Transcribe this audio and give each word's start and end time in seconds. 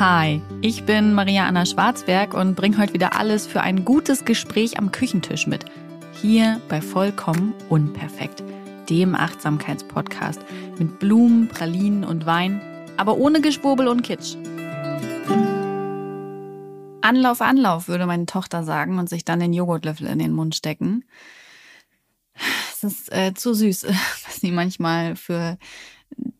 Hi, 0.00 0.42
ich 0.60 0.86
bin 0.86 1.14
Maria 1.14 1.46
Anna 1.46 1.64
Schwarzberg 1.64 2.34
und 2.34 2.56
bringe 2.56 2.78
heute 2.78 2.94
wieder 2.94 3.14
alles 3.16 3.46
für 3.46 3.60
ein 3.60 3.84
gutes 3.84 4.24
Gespräch 4.24 4.76
am 4.76 4.90
Küchentisch 4.90 5.46
mit. 5.46 5.66
Hier 6.20 6.60
bei 6.68 6.80
Vollkommen 6.80 7.54
Unperfekt, 7.68 8.42
dem 8.90 9.14
Achtsamkeitspodcast 9.14 10.40
mit 10.80 10.98
Blumen, 10.98 11.46
Pralinen 11.46 12.02
und 12.02 12.26
Wein, 12.26 12.60
aber 12.96 13.18
ohne 13.18 13.40
Geschwurbel 13.40 13.86
und 13.86 14.02
Kitsch. 14.02 14.34
Anlauf, 17.00 17.40
Anlauf, 17.40 17.86
würde 17.86 18.06
meine 18.06 18.26
Tochter 18.26 18.64
sagen 18.64 18.98
und 18.98 19.08
sich 19.08 19.24
dann 19.24 19.38
den 19.38 19.52
Joghurtlöffel 19.52 20.08
in 20.08 20.18
den 20.18 20.32
Mund 20.32 20.56
stecken. 20.56 21.04
Es 22.72 22.82
ist 22.82 23.12
äh, 23.12 23.32
zu 23.32 23.54
süß, 23.54 23.84
was 24.24 24.40
sie 24.40 24.50
manchmal 24.50 25.14
für 25.14 25.56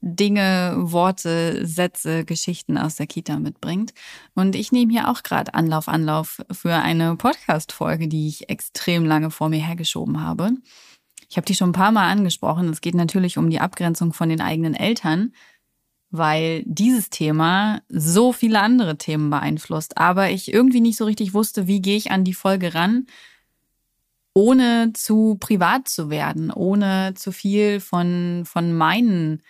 Dinge, 0.00 0.74
Worte, 0.78 1.66
Sätze, 1.66 2.24
Geschichten 2.24 2.76
aus 2.78 2.96
der 2.96 3.06
Kita 3.06 3.38
mitbringt. 3.38 3.94
Und 4.34 4.54
ich 4.54 4.70
nehme 4.70 4.92
hier 4.92 5.08
auch 5.08 5.22
gerade 5.22 5.54
Anlauf, 5.54 5.88
Anlauf 5.88 6.42
für 6.52 6.74
eine 6.74 7.16
Podcast-Folge, 7.16 8.08
die 8.08 8.28
ich 8.28 8.48
extrem 8.48 9.04
lange 9.04 9.30
vor 9.30 9.48
mir 9.48 9.64
hergeschoben 9.64 10.20
habe. 10.20 10.50
Ich 11.28 11.36
habe 11.36 11.46
die 11.46 11.54
schon 11.54 11.70
ein 11.70 11.72
paar 11.72 11.92
Mal 11.92 12.10
angesprochen. 12.10 12.68
Es 12.68 12.80
geht 12.80 12.94
natürlich 12.94 13.38
um 13.38 13.50
die 13.50 13.60
Abgrenzung 13.60 14.12
von 14.12 14.28
den 14.28 14.40
eigenen 14.40 14.74
Eltern 14.74 15.32
weil 16.16 16.62
dieses 16.64 17.10
Thema 17.10 17.82
so 17.88 18.32
viele 18.32 18.60
andere 18.60 18.96
Themen 18.96 19.30
beeinflusst. 19.30 19.98
Aber 19.98 20.30
ich 20.30 20.52
irgendwie 20.52 20.80
nicht 20.80 20.96
so 20.96 21.06
richtig 21.06 21.34
wusste, 21.34 21.66
wie 21.66 21.82
gehe 21.82 21.96
ich 21.96 22.12
an 22.12 22.22
die 22.22 22.34
Folge 22.34 22.72
ran, 22.74 23.06
ohne 24.34 24.92
zu 24.92 25.36
privat 25.38 25.88
zu 25.88 26.10
werden, 26.10 26.50
ohne 26.50 27.14
zu 27.14 27.32
viel 27.32 27.80
von, 27.80 28.42
von 28.44 28.76
meinen 28.76 29.42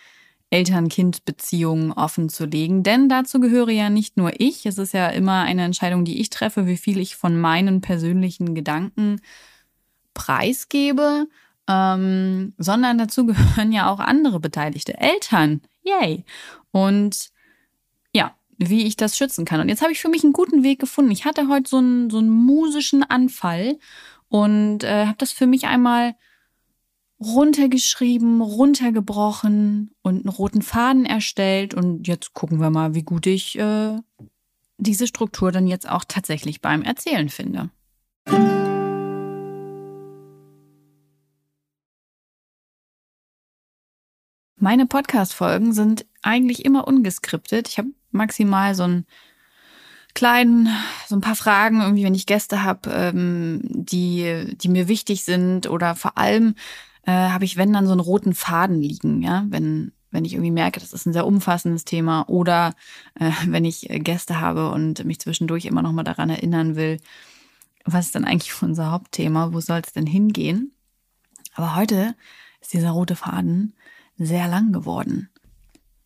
Eltern-Kind-Beziehungen 0.51 1.91
offen 1.91 2.29
zu 2.29 2.45
legen. 2.45 2.83
Denn 2.83 3.09
dazu 3.09 3.39
gehöre 3.39 3.71
ja 3.71 3.89
nicht 3.89 4.15
nur 4.15 4.39
ich. 4.39 4.65
Es 4.65 4.77
ist 4.77 4.93
ja 4.93 5.09
immer 5.09 5.41
eine 5.41 5.63
Entscheidung, 5.63 6.05
die 6.05 6.21
ich 6.21 6.29
treffe, 6.29 6.67
wie 6.67 6.77
viel 6.77 6.99
ich 6.99 7.15
von 7.15 7.39
meinen 7.39 7.81
persönlichen 7.81 8.53
Gedanken 8.53 9.19
preisgebe. 10.13 11.27
Ähm, 11.67 12.53
sondern 12.59 12.99
dazu 12.99 13.25
gehören 13.25 13.71
ja 13.71 13.89
auch 13.89 13.99
andere 13.99 14.39
beteiligte 14.39 14.99
Eltern, 14.99 15.61
Yay. 15.85 16.25
Und 16.71 17.29
ja, 18.13 18.35
wie 18.57 18.85
ich 18.85 18.97
das 18.97 19.17
schützen 19.17 19.45
kann. 19.45 19.59
Und 19.61 19.69
jetzt 19.69 19.81
habe 19.81 19.91
ich 19.91 19.99
für 19.99 20.09
mich 20.09 20.23
einen 20.23 20.33
guten 20.33 20.63
Weg 20.63 20.79
gefunden. 20.79 21.11
Ich 21.11 21.25
hatte 21.25 21.47
heute 21.47 21.69
so 21.69 21.77
einen, 21.77 22.09
so 22.09 22.17
einen 22.17 22.29
musischen 22.29 23.03
Anfall 23.03 23.77
und 24.35 24.83
äh, 24.83 25.05
habe 25.05 25.15
das 25.17 25.31
für 25.31 25.47
mich 25.47 25.65
einmal 25.65 26.13
runtergeschrieben, 27.21 28.41
runtergebrochen 28.41 29.95
und 30.01 30.15
einen 30.15 30.27
roten 30.27 30.61
Faden 30.61 31.05
erstellt. 31.05 31.73
Und 31.73 32.05
jetzt 32.05 32.33
gucken 32.33 32.59
wir 32.59 32.69
mal, 32.69 32.93
wie 32.95 33.03
gut 33.03 33.27
ich 33.27 33.57
äh, 33.57 33.97
diese 34.77 35.07
Struktur 35.07 35.53
dann 35.53 35.67
jetzt 35.67 35.87
auch 35.87 36.03
tatsächlich 36.05 36.59
beim 36.59 36.81
Erzählen 36.81 37.29
finde. 37.29 37.69
Meine 44.57 44.85
Podcast-Folgen 44.85 45.71
sind 45.71 46.05
eigentlich 46.23 46.65
immer 46.65 46.89
ungeskriptet. 46.89 47.69
Ich 47.69 47.77
habe 47.77 47.91
maximal 48.11 48.75
so 48.75 48.83
einen 48.83 49.05
kleinen, 50.15 50.69
so 51.07 51.15
ein 51.15 51.21
paar 51.21 51.35
Fragen, 51.35 51.81
irgendwie, 51.81 52.03
wenn 52.03 52.15
ich 52.15 52.25
Gäste 52.25 52.63
habe, 52.63 52.89
ähm, 52.89 53.61
die, 53.63 54.55
die 54.57 54.69
mir 54.69 54.87
wichtig 54.87 55.23
sind 55.23 55.69
oder 55.69 55.93
vor 55.95 56.17
allem 56.17 56.55
äh, 57.05 57.11
habe 57.11 57.45
ich, 57.45 57.57
wenn 57.57 57.73
dann 57.73 57.85
so 57.85 57.91
einen 57.91 58.01
roten 58.01 58.33
Faden 58.33 58.81
liegen, 58.81 59.21
ja, 59.21 59.45
wenn 59.49 59.91
wenn 60.15 60.25
ich 60.25 60.33
irgendwie 60.33 60.51
merke, 60.51 60.79
das 60.79 60.93
ist 60.93 61.05
ein 61.05 61.13
sehr 61.13 61.27
umfassendes 61.27 61.83
Thema 61.83 62.27
oder 62.29 62.73
äh, 63.19 63.31
wenn 63.47 63.65
ich 63.65 63.87
Gäste 63.89 64.39
habe 64.39 64.71
und 64.71 65.05
mich 65.05 65.19
zwischendurch 65.19 65.65
immer 65.65 65.83
noch 65.83 65.91
mal 65.91 66.03
daran 66.03 66.29
erinnern 66.29 66.75
will, 66.75 66.99
was 67.83 68.07
ist 68.07 68.15
denn 68.15 68.25
eigentlich 68.25 68.53
unser 68.63 68.91
Hauptthema, 68.91 69.53
wo 69.53 69.59
soll 69.59 69.81
es 69.85 69.93
denn 69.93 70.07
hingehen? 70.07 70.71
Aber 71.53 71.75
heute 71.75 72.15
ist 72.61 72.73
dieser 72.73 72.91
rote 72.91 73.15
Faden 73.15 73.73
sehr 74.17 74.47
lang 74.47 74.71
geworden. 74.71 75.29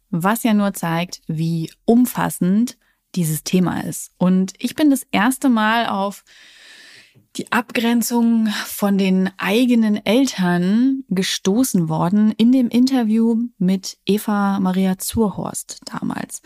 Was 0.10 0.44
ja 0.44 0.54
nur 0.54 0.74
zeigt, 0.74 1.22
wie 1.28 1.72
umfassend 1.86 2.78
dieses 3.16 3.44
Thema 3.44 3.82
ist. 3.82 4.12
Und 4.18 4.54
ich 4.60 4.76
bin 4.76 4.90
das 4.90 5.06
erste 5.12 5.50
Mal 5.50 5.88
auf 5.88 6.24
die 7.36 7.52
Abgrenzung 7.52 8.48
von 8.66 8.98
den 8.98 9.30
eigenen 9.38 10.04
Eltern 10.06 11.04
gestoßen 11.10 11.90
worden 11.90 12.34
in 12.38 12.52
dem 12.52 12.70
Interview 12.70 13.38
mit 13.58 13.98
Eva 14.06 14.60
Maria 14.60 14.98
Zurhorst 14.98 15.80
damals. 15.86 16.42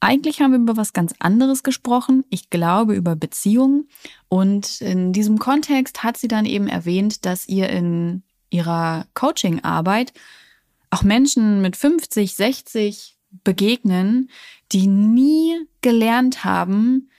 Eigentlich 0.00 0.40
haben 0.40 0.50
wir 0.50 0.58
über 0.58 0.76
was 0.76 0.92
ganz 0.92 1.14
anderes 1.20 1.62
gesprochen. 1.62 2.24
Ich 2.28 2.50
glaube 2.50 2.94
über 2.94 3.14
Beziehungen. 3.14 3.88
Und 4.28 4.80
in 4.80 5.12
diesem 5.12 5.38
Kontext 5.38 6.02
hat 6.02 6.16
sie 6.16 6.28
dann 6.28 6.44
eben 6.44 6.66
erwähnt, 6.66 7.24
dass 7.24 7.48
ihr 7.48 7.70
in 7.70 8.24
ihrer 8.50 9.06
Coaching-Arbeit 9.14 10.12
auch 10.90 11.04
Menschen 11.04 11.62
mit 11.62 11.76
50, 11.76 12.34
60 12.34 13.16
begegnen, 13.44 14.30
die 14.72 14.86
nie 14.86 15.56
gelernt 15.80 16.44
haben, 16.44 17.10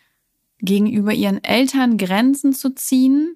gegenüber 0.60 1.14
ihren 1.14 1.44
Eltern 1.44 1.98
Grenzen 1.98 2.54
zu 2.54 2.74
ziehen 2.74 3.36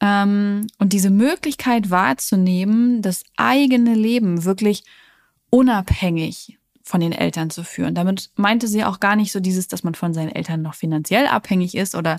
ähm, 0.00 0.66
und 0.78 0.92
diese 0.92 1.10
Möglichkeit 1.10 1.90
wahrzunehmen, 1.90 3.00
das 3.00 3.22
eigene 3.36 3.94
Leben 3.94 4.44
wirklich 4.44 4.84
unabhängig 5.50 6.58
von 6.82 7.00
den 7.00 7.12
Eltern 7.12 7.48
zu 7.50 7.64
führen. 7.64 7.94
Damit 7.94 8.30
meinte 8.36 8.68
sie 8.68 8.84
auch 8.84 9.00
gar 9.00 9.16
nicht 9.16 9.32
so 9.32 9.40
dieses, 9.40 9.68
dass 9.68 9.84
man 9.84 9.94
von 9.94 10.12
seinen 10.12 10.34
Eltern 10.34 10.62
noch 10.62 10.74
finanziell 10.74 11.26
abhängig 11.26 11.76
ist 11.76 11.94
oder 11.94 12.18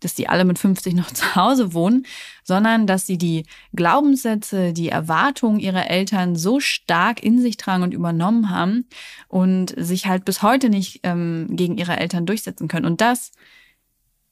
dass 0.00 0.14
die 0.14 0.28
alle 0.28 0.44
mit 0.44 0.58
50 0.58 0.94
noch 0.94 1.10
zu 1.12 1.34
Hause 1.34 1.74
wohnen, 1.74 2.06
sondern 2.44 2.86
dass 2.86 3.06
sie 3.06 3.18
die 3.18 3.44
Glaubenssätze, 3.74 4.72
die 4.72 4.88
Erwartungen 4.88 5.60
ihrer 5.60 5.90
Eltern 5.90 6.36
so 6.36 6.60
stark 6.60 7.22
in 7.22 7.40
sich 7.40 7.56
tragen 7.56 7.82
und 7.82 7.94
übernommen 7.94 8.50
haben 8.50 8.86
und 9.28 9.74
sich 9.76 10.06
halt 10.06 10.24
bis 10.24 10.42
heute 10.42 10.68
nicht 10.68 11.00
ähm, 11.02 11.48
gegen 11.50 11.78
ihre 11.78 11.96
Eltern 11.96 12.26
durchsetzen 12.26 12.68
können. 12.68 12.86
Und 12.86 13.00
das 13.00 13.32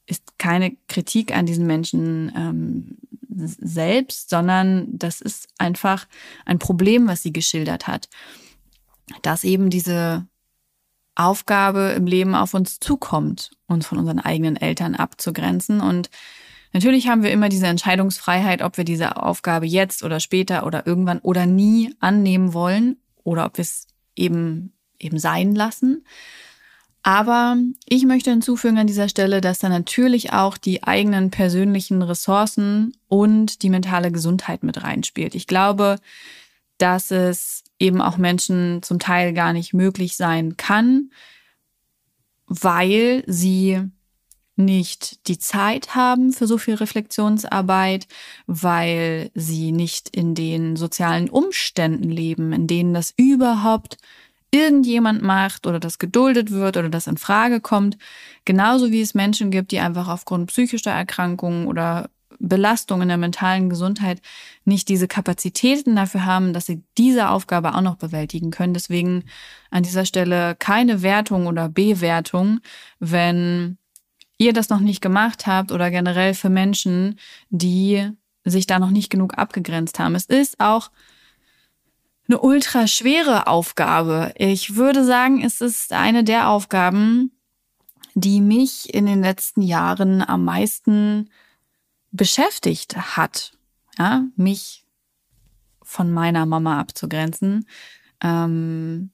ist 0.06 0.38
keine 0.38 0.76
Kritik 0.88 1.34
an 1.34 1.46
diesen 1.46 1.66
Menschen 1.66 2.32
ähm, 2.36 2.96
selbst, 3.28 4.30
sondern 4.30 4.86
das 4.96 5.20
ist 5.20 5.48
einfach 5.58 6.06
ein 6.44 6.58
Problem, 6.58 7.06
was 7.06 7.22
sie 7.22 7.32
geschildert 7.32 7.86
hat. 7.86 8.08
Dass 9.22 9.44
eben 9.44 9.70
diese 9.70 10.26
Aufgabe 11.16 11.94
im 11.96 12.06
Leben 12.06 12.34
auf 12.34 12.54
uns 12.54 12.78
zukommt, 12.78 13.50
uns 13.66 13.86
von 13.86 13.98
unseren 13.98 14.20
eigenen 14.20 14.56
Eltern 14.56 14.94
abzugrenzen. 14.94 15.80
Und 15.80 16.10
natürlich 16.72 17.08
haben 17.08 17.22
wir 17.22 17.32
immer 17.32 17.48
diese 17.48 17.66
Entscheidungsfreiheit, 17.66 18.62
ob 18.62 18.76
wir 18.76 18.84
diese 18.84 19.16
Aufgabe 19.16 19.66
jetzt 19.66 20.04
oder 20.04 20.20
später 20.20 20.66
oder 20.66 20.86
irgendwann 20.86 21.18
oder 21.20 21.46
nie 21.46 21.94
annehmen 21.98 22.52
wollen 22.52 22.98
oder 23.24 23.46
ob 23.46 23.56
wir 23.56 23.62
es 23.62 23.88
eben, 24.14 24.72
eben 24.98 25.18
sein 25.18 25.54
lassen. 25.54 26.04
Aber 27.02 27.56
ich 27.88 28.04
möchte 28.04 28.30
hinzufügen 28.30 28.78
an 28.78 28.88
dieser 28.88 29.08
Stelle, 29.08 29.40
dass 29.40 29.60
da 29.60 29.68
natürlich 29.68 30.32
auch 30.32 30.56
die 30.56 30.82
eigenen 30.82 31.30
persönlichen 31.30 32.02
Ressourcen 32.02 32.96
und 33.06 33.62
die 33.62 33.70
mentale 33.70 34.10
Gesundheit 34.10 34.64
mit 34.64 34.82
reinspielt. 34.82 35.36
Ich 35.36 35.46
glaube, 35.46 36.00
dass 36.78 37.12
es 37.12 37.62
eben 37.78 38.00
auch 38.00 38.16
Menschen 38.16 38.82
zum 38.82 38.98
Teil 38.98 39.32
gar 39.32 39.52
nicht 39.52 39.74
möglich 39.74 40.16
sein 40.16 40.56
kann, 40.56 41.10
weil 42.46 43.24
sie 43.26 43.82
nicht 44.56 45.28
die 45.28 45.38
Zeit 45.38 45.94
haben 45.94 46.32
für 46.32 46.46
so 46.46 46.56
viel 46.56 46.74
Reflexionsarbeit, 46.74 48.06
weil 48.46 49.30
sie 49.34 49.70
nicht 49.72 50.08
in 50.16 50.34
den 50.34 50.76
sozialen 50.76 51.28
Umständen 51.28 52.10
leben, 52.10 52.52
in 52.52 52.66
denen 52.66 52.94
das 52.94 53.12
überhaupt 53.16 53.98
irgendjemand 54.50 55.22
macht 55.22 55.66
oder 55.66 55.78
das 55.78 55.98
geduldet 55.98 56.50
wird 56.50 56.78
oder 56.78 56.88
das 56.88 57.06
in 57.06 57.18
Frage 57.18 57.60
kommt. 57.60 57.98
Genauso 58.46 58.90
wie 58.90 59.02
es 59.02 59.14
Menschen 59.14 59.50
gibt, 59.50 59.72
die 59.72 59.80
einfach 59.80 60.08
aufgrund 60.08 60.48
psychischer 60.48 60.92
Erkrankungen 60.92 61.66
oder 61.66 62.08
Belastung 62.38 63.02
in 63.02 63.08
der 63.08 63.16
mentalen 63.16 63.70
Gesundheit 63.70 64.20
nicht 64.64 64.88
diese 64.88 65.08
Kapazitäten 65.08 65.96
dafür 65.96 66.24
haben, 66.24 66.52
dass 66.52 66.66
sie 66.66 66.82
diese 66.98 67.30
Aufgabe 67.30 67.74
auch 67.74 67.80
noch 67.80 67.96
bewältigen 67.96 68.50
können. 68.50 68.74
Deswegen 68.74 69.24
an 69.70 69.82
dieser 69.82 70.04
Stelle 70.04 70.56
keine 70.58 71.02
Wertung 71.02 71.46
oder 71.46 71.68
Bewertung, 71.68 72.60
wenn 72.98 73.78
ihr 74.38 74.52
das 74.52 74.68
noch 74.68 74.80
nicht 74.80 75.00
gemacht 75.00 75.46
habt 75.46 75.72
oder 75.72 75.90
generell 75.90 76.34
für 76.34 76.50
Menschen, 76.50 77.18
die 77.48 78.10
sich 78.44 78.66
da 78.66 78.78
noch 78.78 78.90
nicht 78.90 79.10
genug 79.10 79.38
abgegrenzt 79.38 79.98
haben. 79.98 80.14
Es 80.14 80.26
ist 80.26 80.60
auch 80.60 80.90
eine 82.28 82.40
ultra 82.40 82.86
schwere 82.86 83.46
Aufgabe. 83.46 84.32
Ich 84.36 84.76
würde 84.76 85.04
sagen, 85.04 85.42
es 85.42 85.60
ist 85.60 85.92
eine 85.92 86.24
der 86.24 86.48
Aufgaben, 86.48 87.32
die 88.14 88.40
mich 88.40 88.92
in 88.94 89.06
den 89.06 89.22
letzten 89.22 89.62
Jahren 89.62 90.22
am 90.22 90.44
meisten 90.44 91.28
beschäftigt 92.12 92.96
hat, 92.96 93.52
ja, 93.98 94.24
mich 94.36 94.84
von 95.82 96.12
meiner 96.12 96.46
Mama 96.46 96.80
abzugrenzen. 96.80 97.66
Ähm, 98.22 99.10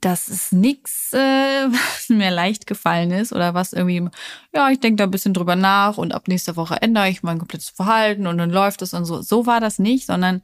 das 0.00 0.28
ist 0.28 0.52
nichts, 0.52 1.12
äh, 1.12 1.16
was 1.70 2.08
mir 2.08 2.30
leicht 2.30 2.66
gefallen 2.66 3.10
ist 3.10 3.32
oder 3.32 3.54
was 3.54 3.72
irgendwie, 3.72 4.08
ja, 4.54 4.70
ich 4.70 4.80
denke 4.80 4.96
da 4.96 5.04
ein 5.04 5.10
bisschen 5.10 5.34
drüber 5.34 5.56
nach 5.56 5.96
und 5.96 6.12
ab 6.12 6.28
nächster 6.28 6.56
Woche 6.56 6.80
ändere 6.82 7.08
ich 7.08 7.22
mein 7.22 7.38
komplettes 7.38 7.70
Verhalten 7.70 8.26
und 8.26 8.38
dann 8.38 8.50
läuft 8.50 8.82
es 8.82 8.94
und 8.94 9.04
so. 9.04 9.22
So 9.22 9.46
war 9.46 9.60
das 9.60 9.78
nicht, 9.78 10.06
sondern 10.06 10.42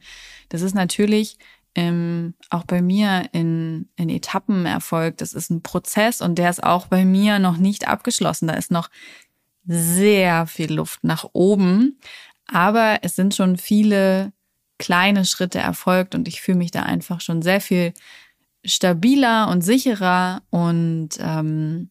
das 0.48 0.62
ist 0.62 0.74
natürlich 0.74 1.38
ähm, 1.74 2.34
auch 2.48 2.64
bei 2.64 2.82
mir 2.82 3.28
in, 3.32 3.88
in 3.96 4.08
Etappen 4.08 4.66
erfolgt. 4.66 5.20
Das 5.20 5.34
ist 5.34 5.50
ein 5.50 5.62
Prozess 5.62 6.20
und 6.20 6.36
der 6.36 6.50
ist 6.50 6.62
auch 6.64 6.86
bei 6.86 7.04
mir 7.04 7.38
noch 7.38 7.58
nicht 7.58 7.86
abgeschlossen. 7.86 8.48
Da 8.48 8.54
ist 8.54 8.70
noch 8.70 8.90
sehr 9.70 10.46
viel 10.46 10.72
Luft 10.72 11.04
nach 11.04 11.24
oben. 11.32 12.00
Aber 12.46 12.98
es 13.02 13.14
sind 13.14 13.34
schon 13.34 13.56
viele 13.56 14.32
kleine 14.78 15.24
Schritte 15.24 15.58
erfolgt 15.58 16.14
und 16.14 16.26
ich 16.26 16.40
fühle 16.40 16.58
mich 16.58 16.70
da 16.70 16.82
einfach 16.82 17.20
schon 17.20 17.42
sehr 17.42 17.60
viel 17.60 17.92
stabiler 18.64 19.48
und 19.48 19.62
sicherer 19.62 20.42
und 20.50 21.10
ähm, 21.20 21.90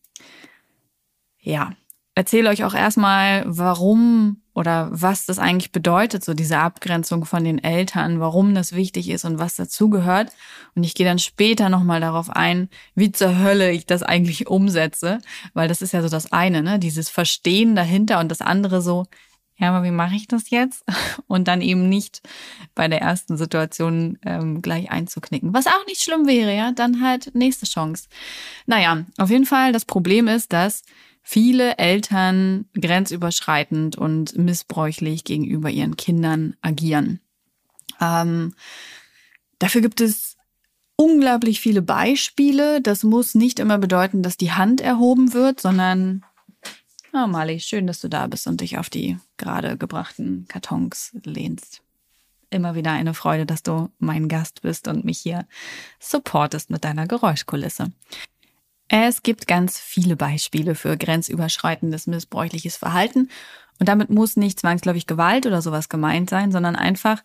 ja, 1.40 1.72
erzähle 2.16 2.50
euch 2.50 2.64
auch 2.64 2.74
erstmal, 2.74 3.44
warum 3.48 4.42
oder 4.59 4.89
was 4.91 5.25
das 5.25 5.39
eigentlich 5.39 5.71
bedeutet, 5.71 6.25
so 6.25 6.33
diese 6.33 6.57
Abgrenzung 6.57 7.23
von 7.23 7.45
den 7.45 7.63
Eltern, 7.63 8.19
warum 8.19 8.53
das 8.53 8.73
wichtig 8.73 9.09
ist 9.09 9.23
und 9.23 9.39
was 9.39 9.56
dazugehört. 9.56 10.33
Und 10.75 10.83
ich 10.83 10.95
gehe 10.95 11.06
dann 11.06 11.17
später 11.17 11.69
nochmal 11.69 12.01
darauf 12.01 12.29
ein, 12.29 12.67
wie 12.94 13.13
zur 13.13 13.39
Hölle 13.39 13.71
ich 13.71 13.85
das 13.85 14.03
eigentlich 14.03 14.50
umsetze, 14.50 15.19
weil 15.53 15.69
das 15.69 15.81
ist 15.81 15.94
ja 15.94 16.01
so 16.01 16.09
das 16.09 16.33
eine, 16.33 16.61
ne? 16.61 16.77
dieses 16.77 17.07
Verstehen 17.07 17.73
dahinter 17.73 18.19
und 18.19 18.29
das 18.29 18.41
andere 18.41 18.81
so, 18.81 19.06
ja, 19.57 19.69
aber 19.69 19.85
wie 19.85 19.91
mache 19.91 20.15
ich 20.15 20.27
das 20.27 20.50
jetzt? 20.50 20.83
Und 21.27 21.50
dann 21.50 21.61
eben 21.61 21.89
nicht 21.89 22.21
bei 22.75 22.88
der 22.88 23.01
ersten 23.01 23.35
Situation 23.35 24.17
ähm, 24.25 24.61
gleich 24.61 24.89
einzuknicken. 24.89 25.53
Was 25.53 25.67
auch 25.67 25.85
nicht 25.85 26.01
schlimm 26.01 26.27
wäre, 26.27 26.56
ja, 26.56 26.71
dann 26.71 27.03
halt 27.03 27.35
nächste 27.35 27.65
Chance. 27.65 28.07
Naja, 28.67 29.03
auf 29.17 29.29
jeden 29.29 29.45
Fall, 29.45 29.73
das 29.73 29.83
Problem 29.83 30.29
ist, 30.29 30.53
dass 30.53 30.83
viele 31.21 31.77
Eltern 31.77 32.66
grenzüberschreitend 32.80 33.98
und 33.98 34.38
missbräuchlich 34.38 35.24
gegenüber 35.24 35.69
ihren 35.69 35.98
Kindern 35.98 36.56
agieren. 36.62 37.19
Ähm, 38.01 38.56
dafür 39.60 39.81
gibt 39.81 40.01
es 40.01 40.38
unglaublich 40.95 41.60
viele 41.60 41.81
Beispiele. 41.81 42.81
Das 42.81 43.04
muss 43.04 43.36
nicht 43.36 43.60
immer 43.60 43.77
bedeuten, 43.77 44.24
dass 44.24 44.38
die 44.38 44.51
Hand 44.51 44.81
erhoben 44.81 45.33
wird, 45.33 45.62
sondern 45.62 46.24
Oh, 47.12 47.25
Mali, 47.25 47.60
schön, 47.60 47.88
dass 47.88 48.01
du 48.01 48.07
da 48.07 48.27
bist 48.27 48.45
und 48.45 48.62
dich 48.62 48.77
auf 48.77 48.89
die 48.89 49.18
gerade 49.38 49.77
gebrachten 49.77 50.45
Kartons 50.48 51.16
lehnst. 51.24 51.81
Immer 52.51 52.75
wieder 52.75 52.92
eine 52.92 53.16
Freude, 53.16 53.48
dass 53.48 53.63
du 53.63 53.89
mein 53.98 54.27
Gast 54.27 54.62
bist 54.62 54.88
und 54.88 55.06
mich 55.06 55.18
hier 55.19 55.48
supportest 56.00 56.69
mit 56.69 56.83
deiner 56.83 57.07
Geräuschkulisse. 57.07 57.92
Es 58.89 59.21
gibt 59.21 59.47
ganz 59.47 59.80
viele 59.80 60.15
Beispiele 60.15 60.74
für 60.74 60.97
grenzüberschreitendes 60.97 62.07
missbräuchliches 62.07 62.75
Verhalten. 62.75 63.30
Und 63.80 63.88
damit 63.88 64.09
muss 64.09 64.36
nicht 64.36 64.59
zwangsläufig 64.59 65.06
Gewalt 65.06 65.45
oder 65.45 65.62
sowas 65.62 65.89
gemeint 65.89 66.30
sein, 66.30 66.51
sondern 66.51 66.75
einfach 66.75 67.24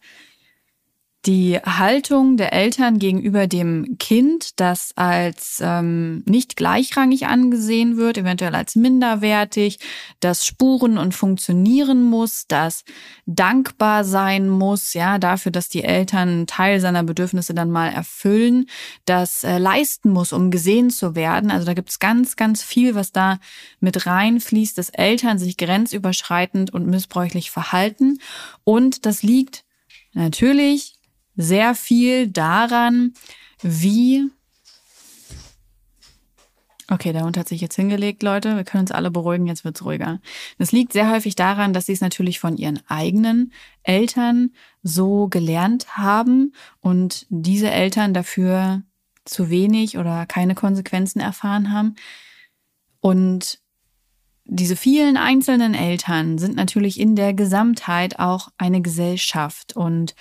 die 1.27 1.59
Haltung 1.59 2.37
der 2.37 2.53
Eltern 2.53 2.99
gegenüber 2.99 3.47
dem 3.47 3.97
Kind, 3.99 4.61
das 4.61 4.93
als 4.97 5.59
ähm, 5.63 6.23
nicht 6.27 6.57
gleichrangig 6.57 7.27
angesehen 7.27 7.97
wird, 7.97 8.19
eventuell 8.19 8.55
als 8.55 8.77
minderwertig, 8.77 9.79
das 10.21 10.45
spuren 10.45 10.99
und 10.99 11.15
funktionieren 11.15 12.03
muss, 12.03 12.47
das 12.47 12.85
dankbar 13.25 14.05
sein 14.05 14.49
muss, 14.49 14.93
ja, 14.93 15.19
dafür, 15.19 15.51
dass 15.51 15.69
die 15.69 15.85
Eltern 15.85 16.29
einen 16.29 16.47
Teil 16.47 16.81
seiner 16.81 17.03
Bedürfnisse 17.03 17.55
dann 17.55 17.71
mal 17.71 17.89
erfüllen, 17.89 18.67
das 19.07 19.45
äh, 19.45 19.59
leisten 19.59 20.11
muss, 20.11 20.33
um 20.33 20.51
gesehen 20.51 20.91
zu 20.91 21.15
werden. 21.15 21.51
Also 21.51 21.65
da 21.65 21.75
gibt 21.75 21.89
es 21.89 21.99
ganz, 21.99 22.37
ganz 22.37 22.63
viel, 22.63 22.95
was 22.95 23.13
da 23.13 23.39
mit 23.81 24.07
reinfließt, 24.07 24.77
dass 24.77 24.91
Eltern 24.91 25.39
sich 25.39 25.57
grenzüberschreitend 25.57 26.73
und 26.75 26.87
missbräuchlich 26.87 27.51
verhalten. 27.51 28.19
Und 28.65 29.07
das 29.07 29.23
liegt 29.23 29.65
natürlich 30.13 30.94
sehr 31.37 31.75
viel 31.75 32.29
daran, 32.29 33.15
wie 33.63 34.31
Okay, 36.91 37.15
der 37.15 37.25
Hund 37.25 37.39
hat 37.39 37.49
sich 37.49 37.63
jetzt 37.63 37.77
hingelegt, 37.77 38.23
Leute. 38.23 38.57
Wir 38.57 38.65
können 38.65 38.83
uns 38.83 38.91
alle 38.93 39.11
beruhigen, 39.11 39.47
jetzt 39.47 39.65
wird's 39.65 39.85
ruhiger. 39.85 40.21
Das 40.59 40.71
liegt 40.71 40.93
sehr 40.93 41.11
häufig 41.11 41.35
daran, 41.35 41.73
dass 41.73 41.87
sie 41.87 41.95
es 41.95 42.03
natürlich 42.03 42.39
von 42.39 42.59
ihren 42.59 42.79
eigenen 42.89 43.53
Eltern 43.85 44.51
so 44.83 45.29
gelernt 45.29 45.97
haben 45.97 46.53
und 46.81 47.27
diese 47.31 47.71
Eltern 47.71 48.13
dafür 48.13 48.83
zu 49.25 49.49
wenig 49.49 49.97
oder 49.97 50.27
keine 50.27 50.55
Konsequenzen 50.55 51.21
erfahren 51.21 51.73
haben. 51.73 51.95
Und 53.01 53.61
diese 54.45 54.77
vielen 54.77 55.17
einzelnen 55.17 55.73
Eltern 55.73 56.37
sind 56.37 56.55
natürlich 56.55 57.01
in 57.01 57.17
der 57.17 57.33
Gesamtheit 57.33 58.19
auch 58.19 58.51
eine 58.59 58.83
Gesellschaft 58.83 59.75
und 59.75 60.15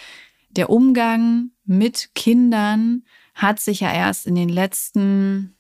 der 0.56 0.70
Umgang 0.70 1.52
mit 1.66 2.12
Kindern 2.16 3.04
hat 3.34 3.60
sich 3.60 3.82
ja 3.82 3.92
erst 3.92 4.28
in 4.28 4.36
den 4.36 4.50
letzten, 4.50 5.56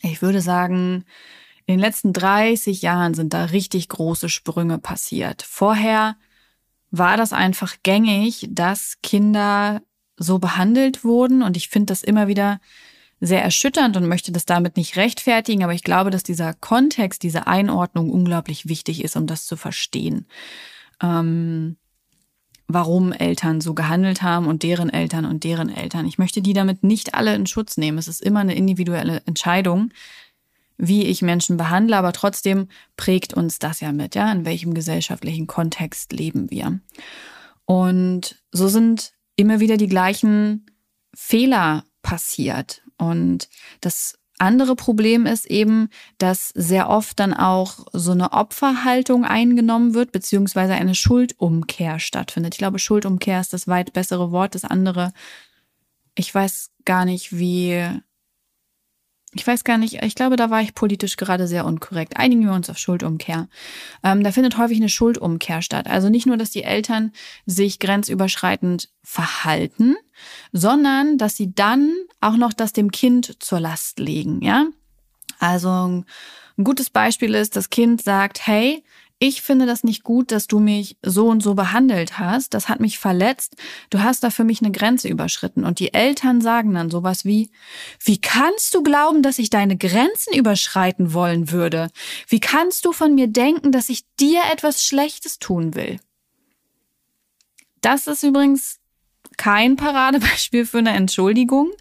ich 0.00 0.22
würde 0.22 0.40
sagen, 0.40 1.04
in 1.66 1.74
den 1.74 1.80
letzten 1.80 2.12
30 2.12 2.80
Jahren 2.82 3.14
sind 3.14 3.34
da 3.34 3.46
richtig 3.46 3.88
große 3.88 4.28
Sprünge 4.28 4.78
passiert. 4.78 5.42
Vorher 5.42 6.16
war 6.90 7.16
das 7.18 7.34
einfach 7.34 7.76
gängig, 7.82 8.48
dass 8.50 8.96
Kinder 9.02 9.82
so 10.16 10.38
behandelt 10.38 11.04
wurden 11.04 11.42
und 11.42 11.56
ich 11.56 11.68
finde 11.68 11.92
das 11.92 12.02
immer 12.02 12.26
wieder 12.26 12.60
sehr 13.20 13.42
erschütternd 13.42 13.96
und 13.96 14.08
möchte 14.08 14.32
das 14.32 14.46
damit 14.46 14.76
nicht 14.76 14.96
rechtfertigen, 14.96 15.64
aber 15.64 15.74
ich 15.74 15.82
glaube, 15.82 16.10
dass 16.10 16.22
dieser 16.22 16.54
Kontext, 16.54 17.22
diese 17.22 17.46
Einordnung 17.46 18.10
unglaublich 18.10 18.68
wichtig 18.68 19.02
ist, 19.02 19.16
um 19.16 19.26
das 19.26 19.46
zu 19.46 19.56
verstehen. 19.56 20.26
Ähm, 21.02 21.76
warum 22.68 23.12
Eltern 23.12 23.60
so 23.62 23.74
gehandelt 23.74 24.22
haben 24.22 24.46
und 24.46 24.62
deren 24.62 24.90
Eltern 24.90 25.24
und 25.24 25.42
deren 25.42 25.70
Eltern. 25.70 26.06
Ich 26.06 26.18
möchte 26.18 26.42
die 26.42 26.52
damit 26.52 26.84
nicht 26.84 27.14
alle 27.14 27.34
in 27.34 27.46
Schutz 27.46 27.78
nehmen. 27.78 27.96
Es 27.96 28.08
ist 28.08 28.22
immer 28.22 28.40
eine 28.40 28.54
individuelle 28.54 29.22
Entscheidung, 29.24 29.90
wie 30.76 31.06
ich 31.06 31.22
Menschen 31.22 31.56
behandle, 31.56 31.96
aber 31.96 32.12
trotzdem 32.12 32.68
prägt 32.96 33.34
uns 33.34 33.58
das 33.58 33.80
ja 33.80 33.90
mit, 33.90 34.14
ja, 34.14 34.30
in 34.30 34.44
welchem 34.44 34.74
gesellschaftlichen 34.74 35.46
Kontext 35.46 36.12
leben 36.12 36.50
wir. 36.50 36.78
Und 37.64 38.36
so 38.52 38.68
sind 38.68 39.12
immer 39.34 39.60
wieder 39.60 39.76
die 39.76 39.88
gleichen 39.88 40.66
Fehler 41.14 41.84
passiert. 42.02 42.82
Und 42.98 43.48
das 43.80 44.18
andere 44.38 44.76
Problem 44.76 45.26
ist 45.26 45.46
eben, 45.46 45.88
dass 46.18 46.50
sehr 46.54 46.88
oft 46.88 47.18
dann 47.20 47.34
auch 47.34 47.86
so 47.92 48.12
eine 48.12 48.32
Opferhaltung 48.32 49.24
eingenommen 49.24 49.94
wird, 49.94 50.12
beziehungsweise 50.12 50.74
eine 50.74 50.94
Schuldumkehr 50.94 51.98
stattfindet. 51.98 52.54
Ich 52.54 52.58
glaube, 52.58 52.78
Schuldumkehr 52.78 53.40
ist 53.40 53.52
das 53.52 53.68
weit 53.68 53.92
bessere 53.92 54.30
Wort. 54.30 54.54
Das 54.54 54.64
andere, 54.64 55.12
ich 56.14 56.34
weiß 56.34 56.70
gar 56.84 57.04
nicht, 57.04 57.36
wie 57.36 57.84
ich 59.34 59.46
weiß 59.46 59.64
gar 59.64 59.76
nicht, 59.76 60.02
ich 60.02 60.14
glaube, 60.14 60.36
da 60.36 60.50
war 60.50 60.62
ich 60.62 60.74
politisch 60.74 61.16
gerade 61.16 61.46
sehr 61.46 61.66
unkorrekt. 61.66 62.16
Einigen 62.16 62.44
wir 62.44 62.52
uns 62.52 62.70
auf 62.70 62.78
Schuldumkehr. 62.78 63.48
Ähm, 64.02 64.24
da 64.24 64.32
findet 64.32 64.56
häufig 64.56 64.78
eine 64.78 64.88
Schuldumkehr 64.88 65.60
statt. 65.60 65.86
Also 65.86 66.08
nicht 66.08 66.26
nur, 66.26 66.38
dass 66.38 66.50
die 66.50 66.64
Eltern 66.64 67.12
sich 67.44 67.78
grenzüberschreitend 67.78 68.88
verhalten, 69.02 69.96
sondern 70.52 71.18
dass 71.18 71.36
sie 71.36 71.54
dann 71.54 71.92
auch 72.20 72.36
noch 72.36 72.52
das 72.52 72.72
dem 72.72 72.90
Kind 72.90 73.42
zur 73.42 73.60
Last 73.60 73.98
legen, 73.98 74.40
ja? 74.42 74.66
Also 75.38 75.68
ein 75.70 76.04
gutes 76.64 76.90
Beispiel 76.90 77.34
ist, 77.34 77.54
das 77.54 77.70
Kind 77.70 78.02
sagt, 78.02 78.46
hey, 78.46 78.82
ich 79.20 79.42
finde 79.42 79.66
das 79.66 79.82
nicht 79.82 80.04
gut, 80.04 80.30
dass 80.30 80.46
du 80.46 80.60
mich 80.60 80.96
so 81.02 81.26
und 81.26 81.42
so 81.42 81.54
behandelt 81.54 82.20
hast. 82.20 82.54
Das 82.54 82.68
hat 82.68 82.78
mich 82.78 82.98
verletzt. 82.98 83.56
Du 83.90 84.00
hast 84.00 84.22
da 84.22 84.30
für 84.30 84.44
mich 84.44 84.62
eine 84.62 84.70
Grenze 84.70 85.08
überschritten. 85.08 85.64
Und 85.64 85.80
die 85.80 85.92
Eltern 85.92 86.40
sagen 86.40 86.74
dann 86.74 86.88
sowas 86.90 87.24
wie, 87.24 87.50
wie 88.00 88.20
kannst 88.20 88.74
du 88.74 88.82
glauben, 88.82 89.22
dass 89.22 89.40
ich 89.40 89.50
deine 89.50 89.76
Grenzen 89.76 90.34
überschreiten 90.34 91.12
wollen 91.14 91.50
würde? 91.50 91.90
Wie 92.28 92.38
kannst 92.38 92.84
du 92.84 92.92
von 92.92 93.16
mir 93.16 93.26
denken, 93.26 93.72
dass 93.72 93.88
ich 93.88 94.04
dir 94.20 94.42
etwas 94.52 94.84
Schlechtes 94.84 95.40
tun 95.40 95.74
will? 95.74 95.98
Das 97.80 98.06
ist 98.06 98.22
übrigens 98.22 98.78
kein 99.36 99.74
Paradebeispiel 99.74 100.64
für 100.64 100.78
eine 100.78 100.90
Entschuldigung. 100.90 101.72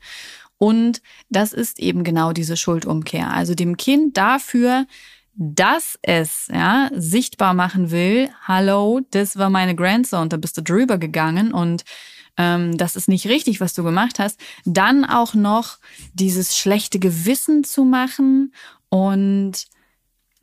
Und 0.58 1.04
das 1.30 1.54
ist 1.54 1.78
eben 1.78 2.04
genau 2.04 2.32
diese 2.34 2.58
Schuldumkehr. 2.58 3.30
Also 3.30 3.54
dem 3.54 3.78
Kind 3.78 4.18
dafür 4.18 4.88
dass 5.38 6.00
es 6.02 6.48
ja 6.52 6.90
sichtbar 6.96 7.54
machen 7.54 7.92
will, 7.92 8.30
hallo, 8.48 9.02
das 9.12 9.38
war 9.38 9.52
meine 9.52 9.76
und 9.76 10.34
da 10.34 10.38
bist 10.38 10.58
du 10.58 10.64
drüber 10.64 10.98
gegangen 10.98 11.54
und 11.54 11.86
ähm, 12.38 12.78
das 12.78 12.96
ist 12.96 13.08
nicht 13.08 13.28
richtig, 13.28 13.62
was 13.62 13.74
du 13.74 13.84
gemacht 13.84 14.20
hast, 14.20 14.40
dann 14.66 15.06
auch 15.06 15.36
noch 15.36 15.78
dieses 16.14 16.58
schlechte 16.58 16.98
Gewissen 16.98 17.64
zu 17.64 17.84
machen 17.84 18.52
und 18.90 19.66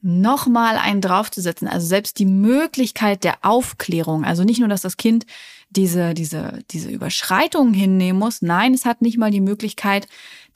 nochmal 0.00 0.76
einen 0.76 1.00
draufzusetzen. 1.00 1.66
Also 1.66 1.86
selbst 1.86 2.18
die 2.18 2.26
Möglichkeit 2.26 3.24
der 3.24 3.38
Aufklärung. 3.42 4.24
Also 4.24 4.44
nicht 4.44 4.60
nur, 4.60 4.68
dass 4.68 4.82
das 4.82 4.96
Kind 4.96 5.24
diese, 5.70 6.14
diese, 6.14 6.60
diese 6.70 6.90
Überschreitung 6.90 7.72
hinnehmen 7.72 8.18
muss. 8.18 8.42
Nein, 8.42 8.74
es 8.74 8.84
hat 8.84 9.02
nicht 9.02 9.18
mal 9.18 9.30
die 9.30 9.40
Möglichkeit, 9.40 10.06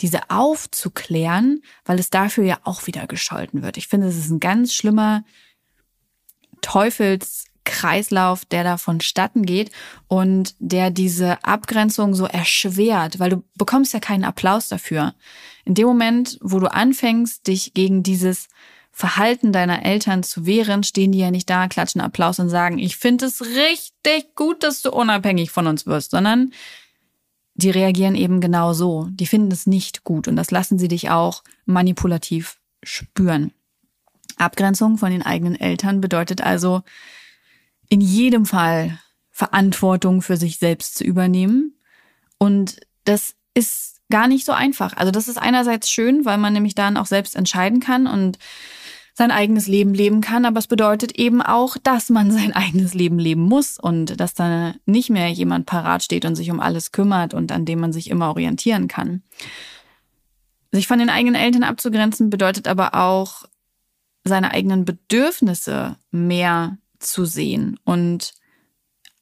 diese 0.00 0.31
aufzuklären, 0.31 1.62
weil 1.85 1.99
es 1.99 2.11
dafür 2.11 2.45
ja 2.45 2.59
auch 2.64 2.87
wieder 2.87 3.07
gescholten 3.07 3.62
wird. 3.62 3.76
Ich 3.76 3.88
finde, 3.88 4.09
es 4.09 4.17
ist 4.17 4.31
ein 4.31 4.40
ganz 4.40 4.73
schlimmer 4.73 5.25
Teufelskreislauf, 6.61 8.45
der 8.45 8.64
da 8.64 8.76
vonstatten 8.78 9.45
geht 9.45 9.71
und 10.07 10.55
der 10.59 10.90
diese 10.90 11.43
Abgrenzung 11.45 12.14
so 12.14 12.26
erschwert, 12.26 13.19
weil 13.19 13.31
du 13.31 13.45
bekommst 13.57 13.93
ja 13.93 14.00
keinen 14.00 14.25
Applaus 14.25 14.69
dafür. 14.69 15.14
In 15.64 15.75
dem 15.75 15.87
Moment, 15.87 16.38
wo 16.40 16.61
du 16.61 16.73
anfängst, 16.73 17.47
dich 17.47 17.75
gegen 17.75 18.02
dieses 18.02 18.49
Verhalten 18.90 19.52
deiner 19.52 19.85
Eltern 19.85 20.25
zu 20.25 20.45
wehren, 20.45 20.83
stehen 20.83 21.12
die 21.12 21.21
ja 21.21 21.31
nicht 21.31 21.49
da, 21.49 21.69
klatschen 21.69 22.00
Applaus 22.00 22.40
und 22.40 22.49
sagen, 22.49 22.78
ich 22.78 22.97
finde 22.97 23.26
es 23.26 23.43
richtig 23.43 24.35
gut, 24.35 24.64
dass 24.64 24.83
du 24.83 24.90
unabhängig 24.90 25.52
von 25.52 25.69
uns 25.69 25.87
wirst, 25.87 26.11
sondern 26.11 26.52
die 27.59 27.71
reagieren 27.71 28.15
eben 28.15 28.41
genau 28.41 28.73
so. 28.73 29.09
Die 29.11 29.27
finden 29.27 29.50
es 29.50 29.67
nicht 29.67 30.05
gut 30.05 30.29
und 30.29 30.37
das 30.37 30.53
lassen 30.53 30.79
sie 30.79 30.88
dich 30.88 31.11
auch 31.11 31.43
manipulativ 31.67 32.59
spüren. 32.85 33.53
Abgrenzung 34.37 34.97
von 34.97 35.11
den 35.11 35.23
eigenen 35.23 35.59
Eltern 35.59 36.00
bedeutet 36.00 36.41
also 36.41 36.83
in 37.88 38.00
jedem 38.00 38.47
Fall 38.47 39.00
Verantwortung 39.31 40.23
für 40.23 40.37
sich 40.37 40.59
selbst 40.59 40.97
zu 40.97 41.05
übernehmen. 41.05 41.75
Und 42.38 42.79
das 43.05 43.35
ist 43.55 43.97
gar 44.09 44.29
nicht 44.29 44.47
so 44.47 44.53
einfach. 44.53 44.97
Also 44.97 45.11
das 45.11 45.27
ist 45.27 45.38
einerseits 45.38 45.91
schön, 45.91 46.25
weil 46.25 46.38
man 46.38 46.53
nämlich 46.53 46.77
dann 46.77 46.97
auch 46.97 47.07
selbst 47.07 47.35
entscheiden 47.35 47.81
kann 47.81 48.07
und 48.07 48.38
sein 49.19 49.33
eigenes 49.33 49.67
Leben 49.67 49.95
leben 49.95 50.21
kann, 50.21 50.45
aber 50.45 50.61
es 50.61 50.69
bedeutet 50.69 51.19
eben 51.19 51.43
auch, 51.43 51.77
dass 51.83 52.09
man 52.09 52.31
sein 52.39 52.53
eigenes 52.53 52.95
Leben 52.95 53.19
leben 53.19 53.43
muss 53.43 53.77
und 53.77 54.21
dass 54.21 54.33
da 54.33 54.75
nicht 54.87 55.11
mehr 55.11 55.29
jemand 55.29 55.67
parat 55.67 56.05
steht 56.05 56.25
und 56.25 56.37
sich 56.37 56.53
um 56.53 56.61
alles 56.61 56.93
kümmert 56.93 57.35
und 57.35 57.51
an 57.51 57.65
dem 57.65 57.81
man 57.81 57.93
sich 57.93 58.11
immer 58.11 58.29
orientieren 58.29 58.87
kann. 58.87 59.25
Sich 60.71 60.87
von 60.87 61.01
den 61.01 61.11
eigenen 61.11 61.35
Eltern 61.35 61.65
abzugrenzen 61.65 62.31
bedeutet 62.31 62.69
aber 62.69 62.95
auch, 62.95 63.45
seine 64.25 64.51
eigenen 64.53 64.85
Bedürfnisse 64.85 65.97
mehr 66.11 66.77
zu 66.99 67.25
sehen 67.25 67.81
und 67.85 68.35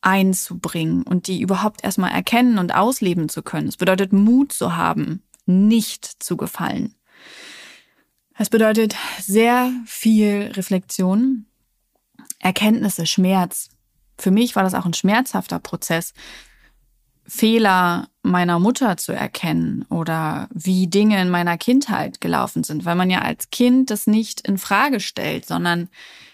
einzubringen 0.00 1.05
und 1.05 1.29
die 1.29 1.41
überhaupt 1.41 1.85
erstmal 1.85 2.11
erkennen 2.11 2.59
und 2.59 2.75
ausleben 2.75 3.29
zu 3.29 3.43
können. 3.43 3.69
Es 3.69 3.76
bedeutet 3.76 4.12
Mut 4.12 4.53
zu 4.53 4.76
haben, 4.76 5.23
nicht 5.47 6.05
zu 6.05 6.37
gefallen. 6.37 6.96
Es 8.38 8.50
bedeutet 8.50 8.95
sehr 9.19 9.73
viel 9.87 10.52
Reflexion, 10.55 11.47
Erkenntnisse, 12.38 13.07
Schmerz. 13.07 13.71
Für 14.19 14.31
mich 14.31 14.55
war 14.57 14.62
das 14.62 14.75
auch 14.75 14.85
ein 14.85 14.93
schmerzhafter 14.93 15.59
Prozess, 15.59 16.12
Fehler 17.25 18.09
meiner 18.23 18.59
Mutter 18.59 18.97
zu 18.99 19.12
erkennen 19.12 19.85
oder 19.88 20.49
wie 20.52 20.87
Dinge 20.87 21.21
in 21.21 21.31
meiner 21.31 21.59
Kindheit 21.59 22.21
gelaufen 22.21 22.62
sind, 22.62 22.85
weil 22.85 22.95
man 22.95 23.11
ja 23.11 23.23
als 23.23 23.50
Kind 23.50 23.90
das 23.90 24.07
nicht 24.07 24.43
in 24.43 24.59
Frage 24.59 25.00
stellt, 25.00 25.47
sondern 25.47 25.88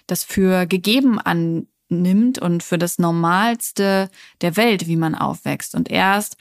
das 0.06 0.24
für 0.24 0.66
gegeben 0.66 1.18
annimmt 1.18 2.38
und 2.38 2.62
für 2.62 2.78
das 2.78 2.98
Normalste 2.98 4.10
der 4.42 4.56
Welt, 4.56 4.86
wie 4.86 4.96
man 4.96 5.14
aufwächst. 5.14 5.74
Und 5.74 5.90
erst, 5.90 6.36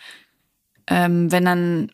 ähm, 0.88 1.32
wenn 1.32 1.46
dann 1.46 1.92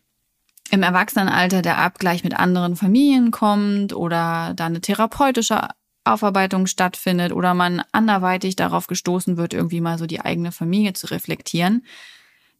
im 0.71 0.83
Erwachsenenalter 0.83 1.61
der 1.61 1.77
Abgleich 1.77 2.23
mit 2.23 2.37
anderen 2.37 2.75
Familien 2.75 3.31
kommt 3.31 3.93
oder 3.93 4.53
da 4.55 4.65
eine 4.65 4.81
therapeutische 4.81 5.69
Aufarbeitung 6.03 6.67
stattfindet 6.67 7.31
oder 7.31 7.53
man 7.53 7.83
anderweitig 7.91 8.55
darauf 8.55 8.87
gestoßen 8.87 9.37
wird, 9.37 9.53
irgendwie 9.53 9.81
mal 9.81 9.97
so 9.97 10.05
die 10.05 10.21
eigene 10.21 10.51
Familie 10.51 10.93
zu 10.93 11.07
reflektieren, 11.07 11.85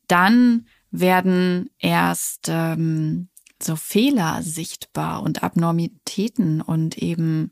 dann 0.08 0.68
werden 0.92 1.70
erst 1.80 2.48
ähm, 2.50 3.30
so 3.62 3.76
Fehler 3.76 4.42
sichtbar 4.42 5.24
und 5.24 5.44
Abnormitäten 5.44 6.62
und 6.62 6.98
eben 6.98 7.52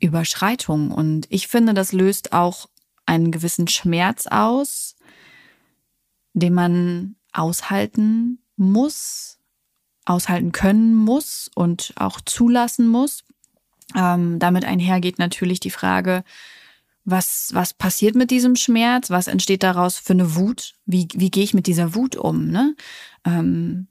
Überschreitungen. 0.00 0.90
Und 0.90 1.26
ich 1.30 1.48
finde, 1.48 1.74
das 1.74 1.92
löst 1.92 2.32
auch 2.32 2.68
einen 3.04 3.30
gewissen 3.30 3.68
Schmerz 3.68 4.26
aus, 4.26 4.96
den 6.32 6.54
man 6.54 7.16
aushalten 7.32 8.38
muss, 8.56 9.38
aushalten 10.04 10.52
können 10.52 10.94
muss 10.94 11.50
und 11.54 11.92
auch 11.96 12.20
zulassen 12.20 12.88
muss. 12.88 13.24
Ähm, 13.94 14.38
damit 14.38 14.64
einhergeht 14.64 15.18
natürlich 15.18 15.60
die 15.60 15.70
Frage, 15.70 16.24
was, 17.04 17.50
was 17.52 17.72
passiert 17.72 18.16
mit 18.16 18.30
diesem 18.30 18.56
Schmerz? 18.56 19.10
Was 19.10 19.28
entsteht 19.28 19.62
daraus 19.62 19.96
für 19.96 20.12
eine 20.12 20.34
Wut? 20.34 20.74
Wie, 20.86 21.06
wie 21.14 21.30
gehe 21.30 21.44
ich 21.44 21.54
mit 21.54 21.68
dieser 21.68 21.94
Wut 21.94 22.16
um? 22.16 22.48
Ne? 22.48 22.74
Ähm, 23.24 23.86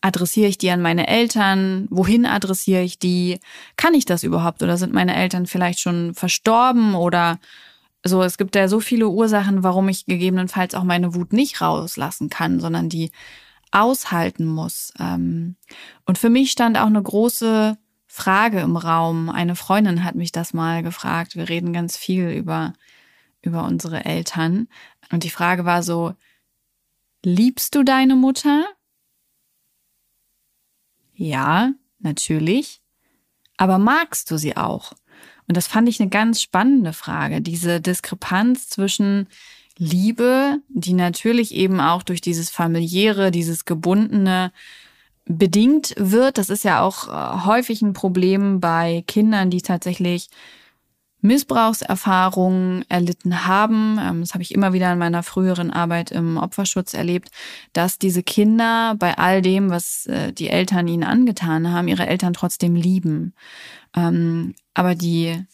adressiere 0.00 0.48
ich 0.48 0.56
die 0.56 0.70
an 0.70 0.80
meine 0.80 1.08
Eltern? 1.08 1.88
Wohin 1.90 2.24
adressiere 2.24 2.82
ich 2.82 3.00
die? 3.00 3.40
Kann 3.76 3.94
ich 3.94 4.04
das 4.04 4.22
überhaupt? 4.22 4.62
Oder 4.62 4.76
sind 4.76 4.92
meine 4.92 5.16
Eltern 5.16 5.46
vielleicht 5.46 5.80
schon 5.80 6.14
verstorben? 6.14 6.94
Oder 6.94 7.40
so, 8.04 8.22
es 8.22 8.38
gibt 8.38 8.54
ja 8.54 8.68
so 8.68 8.78
viele 8.78 9.08
Ursachen, 9.08 9.64
warum 9.64 9.88
ich 9.88 10.06
gegebenenfalls 10.06 10.76
auch 10.76 10.84
meine 10.84 11.16
Wut 11.16 11.32
nicht 11.32 11.60
rauslassen 11.60 12.30
kann, 12.30 12.60
sondern 12.60 12.88
die 12.88 13.10
aushalten 13.76 14.46
muss. 14.46 14.92
Ähm, 14.98 15.56
und 16.06 16.18
für 16.18 16.30
mich 16.30 16.50
stand 16.50 16.78
auch 16.78 16.86
eine 16.86 17.02
große 17.02 17.76
Frage 18.06 18.60
im 18.60 18.76
Raum. 18.76 19.28
Eine 19.28 19.54
Freundin 19.54 20.02
hat 20.02 20.14
mich 20.14 20.32
das 20.32 20.54
mal 20.54 20.82
gefragt. 20.82 21.36
Wir 21.36 21.48
reden 21.48 21.72
ganz 21.72 21.96
viel 21.96 22.30
über, 22.30 22.72
über 23.42 23.64
unsere 23.64 24.04
Eltern. 24.04 24.68
Und 25.12 25.24
die 25.24 25.30
Frage 25.30 25.66
war 25.66 25.82
so, 25.82 26.14
liebst 27.22 27.74
du 27.74 27.82
deine 27.82 28.16
Mutter? 28.16 28.64
Ja, 31.14 31.72
natürlich. 31.98 32.80
Aber 33.58 33.78
magst 33.78 34.30
du 34.30 34.38
sie 34.38 34.56
auch? 34.56 34.92
Und 35.48 35.56
das 35.56 35.66
fand 35.66 35.88
ich 35.88 36.00
eine 36.00 36.10
ganz 36.10 36.40
spannende 36.40 36.92
Frage. 36.92 37.42
Diese 37.42 37.80
Diskrepanz 37.80 38.68
zwischen 38.68 39.28
Liebe, 39.78 40.60
die 40.68 40.94
natürlich 40.94 41.54
eben 41.54 41.80
auch 41.80 42.02
durch 42.02 42.20
dieses 42.20 42.50
familiäre, 42.50 43.30
dieses 43.30 43.64
gebundene 43.64 44.52
bedingt 45.26 45.94
wird. 45.98 46.38
Das 46.38 46.50
ist 46.50 46.64
ja 46.64 46.80
auch 46.80 47.08
äh, 47.08 47.44
häufig 47.44 47.82
ein 47.82 47.92
Problem 47.92 48.60
bei 48.60 49.04
Kindern, 49.06 49.50
die 49.50 49.60
tatsächlich 49.60 50.30
Missbrauchserfahrungen 51.20 52.84
erlitten 52.88 53.46
haben. 53.46 53.98
Ähm, 54.00 54.20
das 54.20 54.34
habe 54.34 54.42
ich 54.42 54.54
immer 54.54 54.72
wieder 54.72 54.92
in 54.92 54.98
meiner 54.98 55.22
früheren 55.22 55.70
Arbeit 55.70 56.10
im 56.10 56.36
Opferschutz 56.36 56.94
erlebt, 56.94 57.30
dass 57.72 57.98
diese 57.98 58.22
Kinder 58.22 58.94
bei 58.98 59.18
all 59.18 59.42
dem, 59.42 59.70
was 59.70 60.06
äh, 60.06 60.32
die 60.32 60.48
Eltern 60.48 60.88
ihnen 60.88 61.04
angetan 61.04 61.72
haben, 61.72 61.88
ihre 61.88 62.06
Eltern 62.06 62.32
trotzdem 62.32 62.74
lieben. 62.76 63.34
Ähm, 63.94 64.54
aber 64.74 64.94
die 64.94 65.44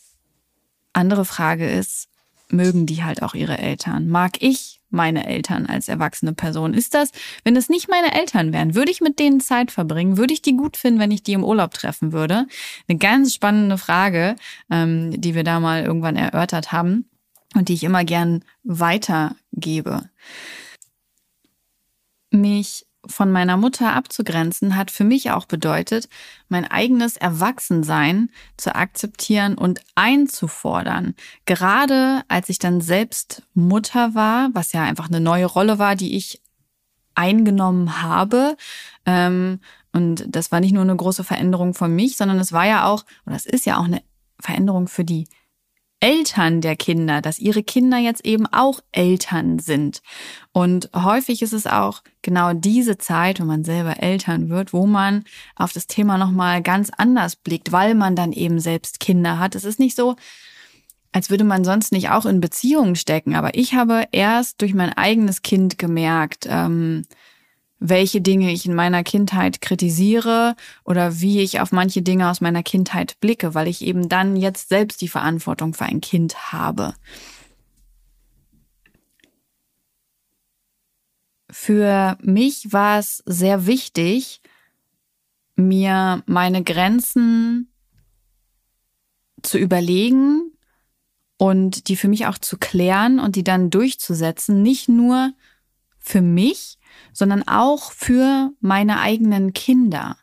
andere 0.93 1.25
Frage 1.25 1.69
ist, 1.69 2.09
mögen 2.53 2.87
die 2.87 3.03
halt 3.03 3.23
auch 3.23 3.35
ihre 3.35 3.59
Eltern? 3.59 4.09
Mag 4.09 4.41
ich 4.41 4.81
meine 4.91 5.27
Eltern 5.27 5.67
als 5.67 5.89
erwachsene 5.89 6.33
Person? 6.33 6.75
Ist 6.75 6.95
das, 6.95 7.11
wenn 7.45 7.57
es 7.57 7.69
nicht 7.69 7.89
meine 7.89 8.15
Eltern 8.15 8.53
wären, 8.53 8.75
würde 8.75 8.93
ich 8.93 9.01
mit 9.01 9.19
denen 9.19 9.41
Zeit 9.41 9.71
verbringen? 9.71 10.17
Würde 10.17 10.35
ich 10.35 10.43
die 10.43 10.57
gut 10.57 10.77
finden, 10.77 11.01
wenn 11.01 11.11
ich 11.11 11.23
die 11.23 11.33
im 11.33 11.45
Urlaub 11.45 11.73
treffen 11.73 12.13
würde? 12.13 12.47
Eine 12.89 12.99
ganz 12.99 13.35
spannende 13.35 13.79
Frage, 13.79 14.37
ähm, 14.71 15.21
die 15.21 15.35
wir 15.35 15.45
da 15.45 15.61
mal 15.61 15.83
irgendwann 15.83 16.17
erörtert 16.17 16.73
haben 16.73 17.07
und 17.55 17.69
die 17.69 17.75
ich 17.75 17.85
immer 17.85 18.05
gern 18.05 18.45
weitergebe. 18.63 20.09
Mich 22.31 22.87
von 23.07 23.33
meiner 23.33 23.57
Mutter 23.57 23.95
abzugrenzen, 23.95 24.77
hat 24.77 24.91
für 24.91 25.05
mich 25.05 25.31
auch 25.31 25.47
bedeutet, 25.47 26.09
mein 26.49 26.71
eigenes 26.71 27.17
Erwachsensein 27.17 28.31
zu 28.57 28.75
akzeptieren 28.75 29.57
und 29.57 29.81
einzufordern. 29.95 31.15
Gerade 31.45 32.23
als 32.29 32.49
ich 32.49 32.59
dann 32.59 32.81
selbst 32.81 33.43
Mutter 33.55 34.15
war, 34.15 34.51
was 34.53 34.73
ja 34.73 34.85
einfach 34.85 35.09
eine 35.09 35.21
neue 35.21 35.47
Rolle 35.47 35.79
war, 35.79 35.97
die 35.97 36.17
ich 36.17 36.41
eingenommen 37.15 38.03
habe. 38.03 38.57
Ähm, 39.05 39.61
und 39.93 40.25
das 40.29 40.53
war 40.53 40.61
nicht 40.61 40.73
nur 40.73 40.83
eine 40.83 40.97
große 40.97 41.25
Veränderung 41.25 41.75
von 41.75 41.95
mich, 41.95 42.17
sondern 42.17 42.39
es 42.39 42.53
war 42.53 42.67
ja 42.67 42.87
auch, 42.87 43.05
oder 43.27 43.37
es 43.37 43.47
ist 43.47 43.67
ja 43.67 43.79
auch 43.79 43.85
eine 43.85 44.03
Veränderung 44.41 44.89
für 44.89 45.05
die 45.05 45.29
Eltern 46.03 46.61
der 46.61 46.75
Kinder, 46.75 47.21
dass 47.21 47.39
ihre 47.39 47.63
Kinder 47.63 47.97
jetzt 47.97 48.27
eben 48.27 48.47
auch 48.49 48.81
Eltern 48.91 49.61
sind. 49.61 50.03
Und 50.51 50.91
häufig 50.95 51.43
ist 51.43 51.53
es 51.53 51.69
auch 51.69 52.03
genau 52.23 52.55
diese 52.55 52.99
Zeit, 52.99 53.39
wenn 53.39 53.47
man 53.47 53.63
selber 53.63 54.03
Eltern 54.03 54.49
wird, 54.49 54.73
wo 54.73 54.87
man 54.87 55.23
auf 55.55 55.73
das 55.73 55.87
Thema 55.87 56.19
nochmal 56.19 56.61
ganz 56.61 56.91
anders 56.97 57.37
blickt, 57.37 57.71
weil 57.71 57.95
man 57.95 58.17
dann 58.17 58.33
eben 58.33 58.59
selbst 58.59 58.99
Kinder 58.99 59.39
hat. 59.39 59.55
Es 59.55 59.63
ist 59.63 59.79
nicht 59.79 59.95
so, 59.95 60.17
als 61.13 61.31
würde 61.31 61.45
man 61.45 61.63
sonst 61.63 61.93
nicht 61.93 62.11
auch 62.11 62.27
in 62.27 62.41
Beziehungen 62.41 62.97
stecken. 62.97 63.37
Aber 63.37 63.55
ich 63.55 63.75
habe 63.75 64.09
erst 64.11 64.61
durch 64.61 64.75
mein 64.75 64.93
eigenes 64.93 65.43
Kind 65.43 65.79
gemerkt, 65.79 66.49
ähm, 66.51 67.05
welche 67.85 68.21
Dinge 68.21 68.53
ich 68.53 68.65
in 68.65 68.75
meiner 68.75 69.03
Kindheit 69.03 69.61
kritisiere 69.61 70.55
oder 70.85 71.21
wie 71.21 71.41
ich 71.41 71.61
auf 71.61 71.73
manche 71.73 72.01
Dinge 72.01 72.31
aus 72.31 72.41
meiner 72.41 72.63
Kindheit 72.63 73.19
blicke, 73.21 73.55
weil 73.55 73.67
ich 73.67 73.83
eben 73.83 74.09
dann 74.09 74.37
jetzt 74.37 74.69
selbst 74.69 75.01
die 75.01 75.09
Verantwortung 75.09 75.75
für 75.75 75.85
ein 75.85 76.01
Kind 76.01 76.53
habe. 76.53 76.95
Für 81.51 82.17
mich 82.23 82.73
war 82.73 83.01
es 83.01 83.23
sehr 83.27 83.67
wichtig, 83.67 84.41
mir 85.57 86.23
meine 86.27 86.63
Grenzen 86.63 87.73
zu 89.43 89.59
überlegen 89.59 90.53
und 91.37 91.89
die 91.89 91.97
für 91.97 92.09
mich 92.09 92.27
auch 92.27 92.39
zu 92.39 92.59
klären 92.59 93.19
und 93.19 93.35
die 93.35 93.45
dann 93.45 93.71
durchzusetzen, 93.71 94.63
nicht 94.63 94.89
nur 94.89 95.33
für 95.99 96.23
mich, 96.23 96.79
sondern 97.13 97.47
auch 97.47 97.93
für 97.93 98.53
meine 98.61 99.01
eigenen 99.01 99.53
Kinder. 99.53 100.17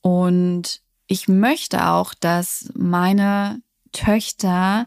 Und 0.00 0.82
ich 1.06 1.28
möchte 1.28 1.86
auch, 1.86 2.14
dass 2.14 2.70
meine 2.74 3.62
Töchter 3.92 4.86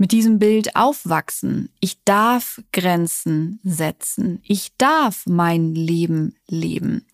mit 0.00 0.12
diesem 0.12 0.38
Bild 0.38 0.76
aufwachsen. 0.76 1.68
Ich 1.78 2.02
darf 2.04 2.62
Grenzen 2.72 3.60
setzen. 3.62 4.40
Ich 4.44 4.72
darf 4.78 5.26
mein 5.26 5.74
Leben 5.74 6.34
leben. 6.48 7.04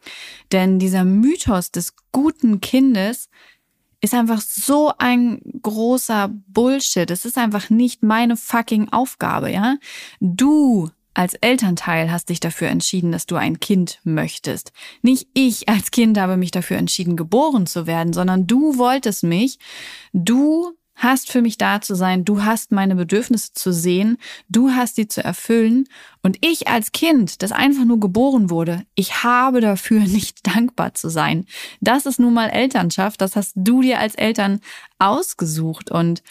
Denn 0.53 0.79
dieser 0.79 1.05
Mythos 1.05 1.73
des 1.73 1.95
guten 2.13 2.61
Kindes 2.61 3.29
ist 4.01 4.15
einfach 4.15 4.41
so 4.41 4.93
ein 4.99 5.41
großer 5.63 6.31
Bullshit. 6.47 7.11
Es 7.11 7.25
ist 7.25 7.39
einfach 7.39 7.71
nicht 7.71 8.05
meine 8.05 8.37
fucking 8.37 8.93
Aufgabe, 8.93 9.51
ja? 9.51 9.79
Du 10.21 10.91
als 11.17 11.33
Elternteil 11.33 12.13
hast 12.13 12.29
dich 12.29 12.41
dafür 12.41 12.69
entschieden, 12.69 13.11
dass 13.11 13.25
du 13.25 13.37
ein 13.37 13.59
Kind 13.59 14.01
möchtest. 14.05 14.73
Nicht 15.01 15.29
ich 15.33 15.67
als 15.67 15.91
Kind 15.91 16.19
habe 16.19 16.37
mich 16.37 16.51
dafür 16.51 16.77
entschieden, 16.77 17.17
geboren 17.17 17.67
zu 17.67 17.87
werden, 17.87 18.13
sondern 18.13 18.47
du 18.47 18.77
wolltest 18.77 19.23
mich. 19.23 19.59
Du 20.13 20.77
hast 20.95 21.33
für 21.33 21.41
mich 21.41 21.57
da 21.57 21.81
zu 21.81 21.95
sein, 21.95 22.27
du 22.27 22.45
hast 22.45 22.71
meine 22.71 22.97
Bedürfnisse 22.97 23.55
zu 23.55 23.73
sehen, 23.73 24.19
du 24.51 24.73
hast 24.73 24.99
die 24.99 25.09
zu 25.09 25.25
erfüllen 25.25 25.89
und 26.23 26.37
ich 26.45 26.69
als 26.69 26.93
Kind, 26.93 27.43
das 27.43 27.53
einfach 27.53 27.85
nur 27.85 28.01
geboren 28.01 28.51
wurde, 28.51 28.85
ich 28.95 29.23
habe 29.23 29.63
dafür 29.63 30.01
nicht 30.07 30.47
dankbar 30.47 30.93
zu 30.93 31.09
sein. 31.09 31.47
Das 31.81 32.05
ist 32.05 32.21
nun 32.21 32.35
mal 32.35 32.49
Elternschaft, 32.49 33.23
das 33.23 33.37
hast 33.37 33.53
du 33.57 33.81
dir 33.81 34.01
als 34.01 34.15
Eltern 34.17 34.61
ausgesucht 34.99 35.91
und 35.91 36.23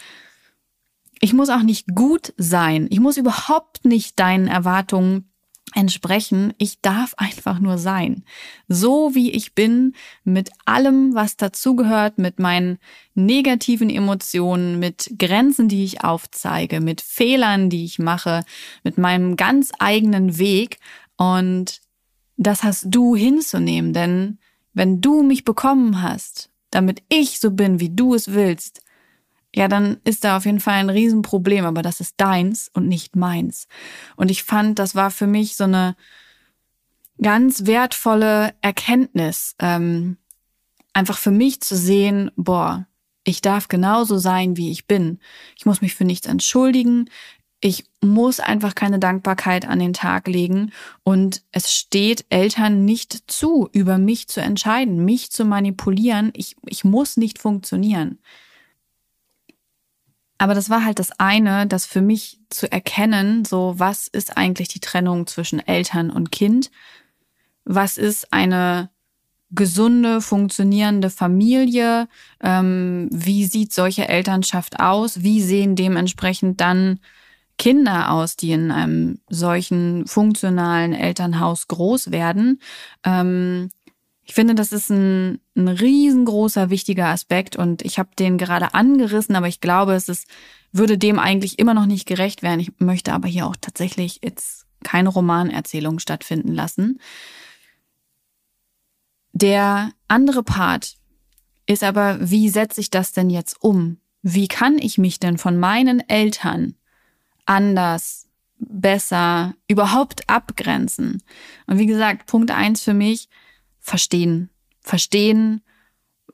ich 1.19 1.33
muss 1.33 1.49
auch 1.49 1.63
nicht 1.63 1.95
gut 1.95 2.33
sein. 2.37 2.87
Ich 2.89 2.99
muss 2.99 3.17
überhaupt 3.17 3.85
nicht 3.85 4.19
deinen 4.19 4.47
Erwartungen 4.47 5.29
entsprechen. 5.73 6.53
Ich 6.57 6.81
darf 6.81 7.13
einfach 7.17 7.59
nur 7.59 7.77
sein. 7.77 8.23
So 8.67 9.13
wie 9.13 9.31
ich 9.31 9.53
bin, 9.55 9.93
mit 10.23 10.49
allem, 10.65 11.13
was 11.15 11.37
dazugehört, 11.37 12.17
mit 12.17 12.39
meinen 12.39 12.77
negativen 13.13 13.89
Emotionen, 13.89 14.79
mit 14.79 15.13
Grenzen, 15.19 15.67
die 15.67 15.83
ich 15.83 16.03
aufzeige, 16.03 16.79
mit 16.79 17.01
Fehlern, 17.01 17.69
die 17.69 17.83
ich 17.83 17.99
mache, 17.99 18.43
mit 18.83 18.97
meinem 18.97 19.35
ganz 19.35 19.71
eigenen 19.79 20.37
Weg. 20.37 20.79
Und 21.17 21.81
das 22.37 22.63
hast 22.63 22.85
du 22.89 23.15
hinzunehmen, 23.15 23.93
denn 23.93 24.39
wenn 24.73 25.01
du 25.01 25.23
mich 25.23 25.45
bekommen 25.45 26.01
hast, 26.01 26.49
damit 26.69 27.01
ich 27.09 27.39
so 27.39 27.51
bin, 27.51 27.79
wie 27.79 27.89
du 27.89 28.13
es 28.13 28.33
willst, 28.33 28.81
ja, 29.55 29.69
dann 29.69 29.97
ist 30.03 30.25
da 30.25 30.35
auf 30.35 30.45
jeden 30.45 30.59
Fall 30.59 30.75
ein 30.75 30.89
Riesenproblem, 30.89 31.65
aber 31.65 31.81
das 31.81 32.01
ist 32.01 32.15
deins 32.17 32.69
und 32.73 32.87
nicht 32.87 33.15
meins. 33.15 33.67
Und 34.17 34.29
ich 34.29 34.43
fand, 34.43 34.79
das 34.79 34.95
war 34.95 35.11
für 35.11 35.27
mich 35.27 35.55
so 35.55 35.63
eine 35.63 35.95
ganz 37.21 37.65
wertvolle 37.65 38.53
Erkenntnis, 38.61 39.55
ähm, 39.59 40.17
einfach 40.91 41.17
für 41.17 41.31
mich 41.31 41.61
zu 41.61 41.77
sehen, 41.77 42.31
boah, 42.35 42.85
ich 43.23 43.41
darf 43.41 43.69
genauso 43.69 44.17
sein, 44.17 44.57
wie 44.57 44.71
ich 44.71 44.87
bin. 44.87 45.19
Ich 45.57 45.65
muss 45.65 45.81
mich 45.81 45.95
für 45.95 46.03
nichts 46.03 46.27
entschuldigen. 46.27 47.09
Ich 47.61 47.85
muss 48.01 48.41
einfach 48.41 48.75
keine 48.75 48.99
Dankbarkeit 48.99 49.65
an 49.65 49.79
den 49.79 49.93
Tag 49.93 50.27
legen 50.27 50.73
und 51.03 51.43
es 51.53 51.73
steht 51.73 52.25
Eltern 52.29 52.83
nicht 52.83 53.31
zu, 53.31 53.69
über 53.71 53.97
mich 53.97 54.27
zu 54.27 54.41
entscheiden, 54.41 55.05
mich 55.05 55.31
zu 55.31 55.45
manipulieren. 55.45 56.31
Ich, 56.35 56.57
ich 56.65 56.83
muss 56.83 57.15
nicht 57.15 57.39
funktionieren. 57.39 58.19
Aber 60.37 60.53
das 60.53 60.69
war 60.69 60.83
halt 60.83 60.99
das 60.99 61.11
eine, 61.19 61.65
das 61.65 61.85
für 61.85 62.01
mich 62.01 62.39
zu 62.49 62.71
erkennen, 62.71 63.45
so 63.45 63.75
was 63.77 64.07
ist 64.07 64.37
eigentlich 64.37 64.67
die 64.67 64.81
Trennung 64.81 65.27
zwischen 65.27 65.65
Eltern 65.65 66.09
und 66.09 66.31
Kind? 66.31 66.71
Was 67.63 67.97
ist 67.97 68.33
eine 68.33 68.89
gesunde, 69.51 70.21
funktionierende 70.21 71.09
Familie? 71.09 72.07
Ähm, 72.41 73.07
wie 73.11 73.45
sieht 73.45 73.73
solche 73.73 74.07
Elternschaft 74.07 74.79
aus? 74.79 75.23
Wie 75.23 75.41
sehen 75.41 75.75
dementsprechend 75.75 76.59
dann 76.59 76.99
Kinder 77.57 78.11
aus, 78.11 78.35
die 78.35 78.51
in 78.51 78.71
einem 78.71 79.19
solchen 79.29 80.05
funktionalen 80.07 80.93
Elternhaus 80.93 81.67
groß 81.67 82.11
werden? 82.11 82.59
Ähm, 83.05 83.69
ich 84.25 84.33
finde, 84.33 84.55
das 84.55 84.71
ist 84.71 84.89
ein, 84.89 85.39
ein 85.55 85.67
riesengroßer, 85.67 86.71
wichtiger 86.71 87.07
Aspekt 87.07 87.55
und 87.55 87.83
ich 87.83 87.99
habe 87.99 88.09
den 88.17 88.39
gerade 88.39 88.73
angerissen, 88.73 89.35
aber 89.35 89.47
ich 89.47 89.61
glaube, 89.61 89.93
es 89.93 90.09
ist, 90.09 90.27
würde 90.71 90.97
dem 90.97 91.19
eigentlich 91.19 91.59
immer 91.59 91.75
noch 91.75 91.85
nicht 91.85 92.07
gerecht 92.07 92.41
werden. 92.41 92.59
Ich 92.59 92.71
möchte 92.79 93.13
aber 93.13 93.27
hier 93.27 93.45
auch 93.45 93.55
tatsächlich 93.55 94.21
jetzt 94.23 94.65
keine 94.83 95.09
Romanerzählung 95.09 95.99
stattfinden 95.99 96.53
lassen. 96.53 96.99
Der 99.31 99.91
andere 100.07 100.41
Part 100.41 100.95
ist 101.67 101.83
aber, 101.83 102.17
wie 102.19 102.49
setze 102.49 102.81
ich 102.81 102.89
das 102.89 103.11
denn 103.11 103.29
jetzt 103.29 103.61
um? 103.61 103.97
Wie 104.23 104.47
kann 104.47 104.79
ich 104.79 104.97
mich 104.97 105.19
denn 105.19 105.37
von 105.37 105.59
meinen 105.59 105.99
Eltern 106.09 106.75
anders, 107.45 108.27
besser, 108.57 109.53
überhaupt 109.67 110.27
abgrenzen? 110.29 111.21
Und 111.67 111.77
wie 111.77 111.85
gesagt, 111.85 112.25
Punkt 112.25 112.49
eins 112.49 112.81
für 112.81 112.93
mich, 112.93 113.29
verstehen. 113.85 114.49
Verstehen, 114.81 115.61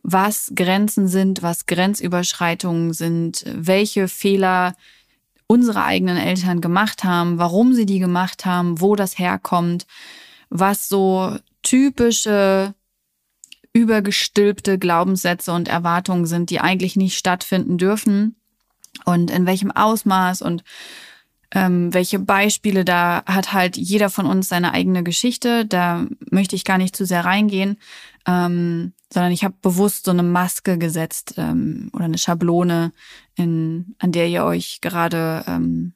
was 0.03 0.51
Grenzen 0.55 1.07
sind, 1.07 1.43
was 1.43 1.65
Grenzüberschreitungen 1.65 2.93
sind, 2.93 3.43
welche 3.45 4.07
Fehler 4.07 4.73
unsere 5.47 5.83
eigenen 5.83 6.17
Eltern 6.17 6.61
gemacht 6.61 7.03
haben, 7.03 7.37
warum 7.37 7.73
sie 7.73 7.85
die 7.85 7.99
gemacht 7.99 8.45
haben, 8.45 8.79
wo 8.79 8.95
das 8.95 9.19
herkommt, 9.19 9.85
was 10.49 10.87
so 10.87 11.37
typische 11.61 12.73
übergestülpte 13.73 14.79
Glaubenssätze 14.79 15.51
und 15.51 15.67
Erwartungen 15.67 16.25
sind, 16.25 16.49
die 16.49 16.61
eigentlich 16.61 16.95
nicht 16.95 17.17
stattfinden 17.17 17.77
dürfen 17.77 18.37
und 19.05 19.29
in 19.29 19.45
welchem 19.45 19.71
Ausmaß 19.71 20.41
und 20.41 20.63
ähm, 21.53 21.93
welche 21.93 22.19
Beispiele, 22.19 22.85
da 22.85 23.23
hat 23.25 23.53
halt 23.53 23.75
jeder 23.75 24.09
von 24.09 24.25
uns 24.25 24.47
seine 24.47 24.73
eigene 24.73 25.03
Geschichte. 25.03 25.65
Da 25.65 26.05
möchte 26.29 26.55
ich 26.55 26.63
gar 26.63 26.77
nicht 26.77 26.95
zu 26.95 27.05
sehr 27.05 27.25
reingehen, 27.25 27.77
ähm, 28.25 28.93
sondern 29.11 29.31
ich 29.33 29.43
habe 29.43 29.55
bewusst 29.61 30.05
so 30.05 30.11
eine 30.11 30.23
Maske 30.23 30.77
gesetzt 30.77 31.35
ähm, 31.37 31.89
oder 31.93 32.05
eine 32.05 32.17
Schablone, 32.17 32.93
in, 33.35 33.95
an 33.99 34.13
der 34.13 34.27
ihr 34.29 34.45
euch 34.45 34.79
gerade 34.81 35.43
ähm, 35.47 35.93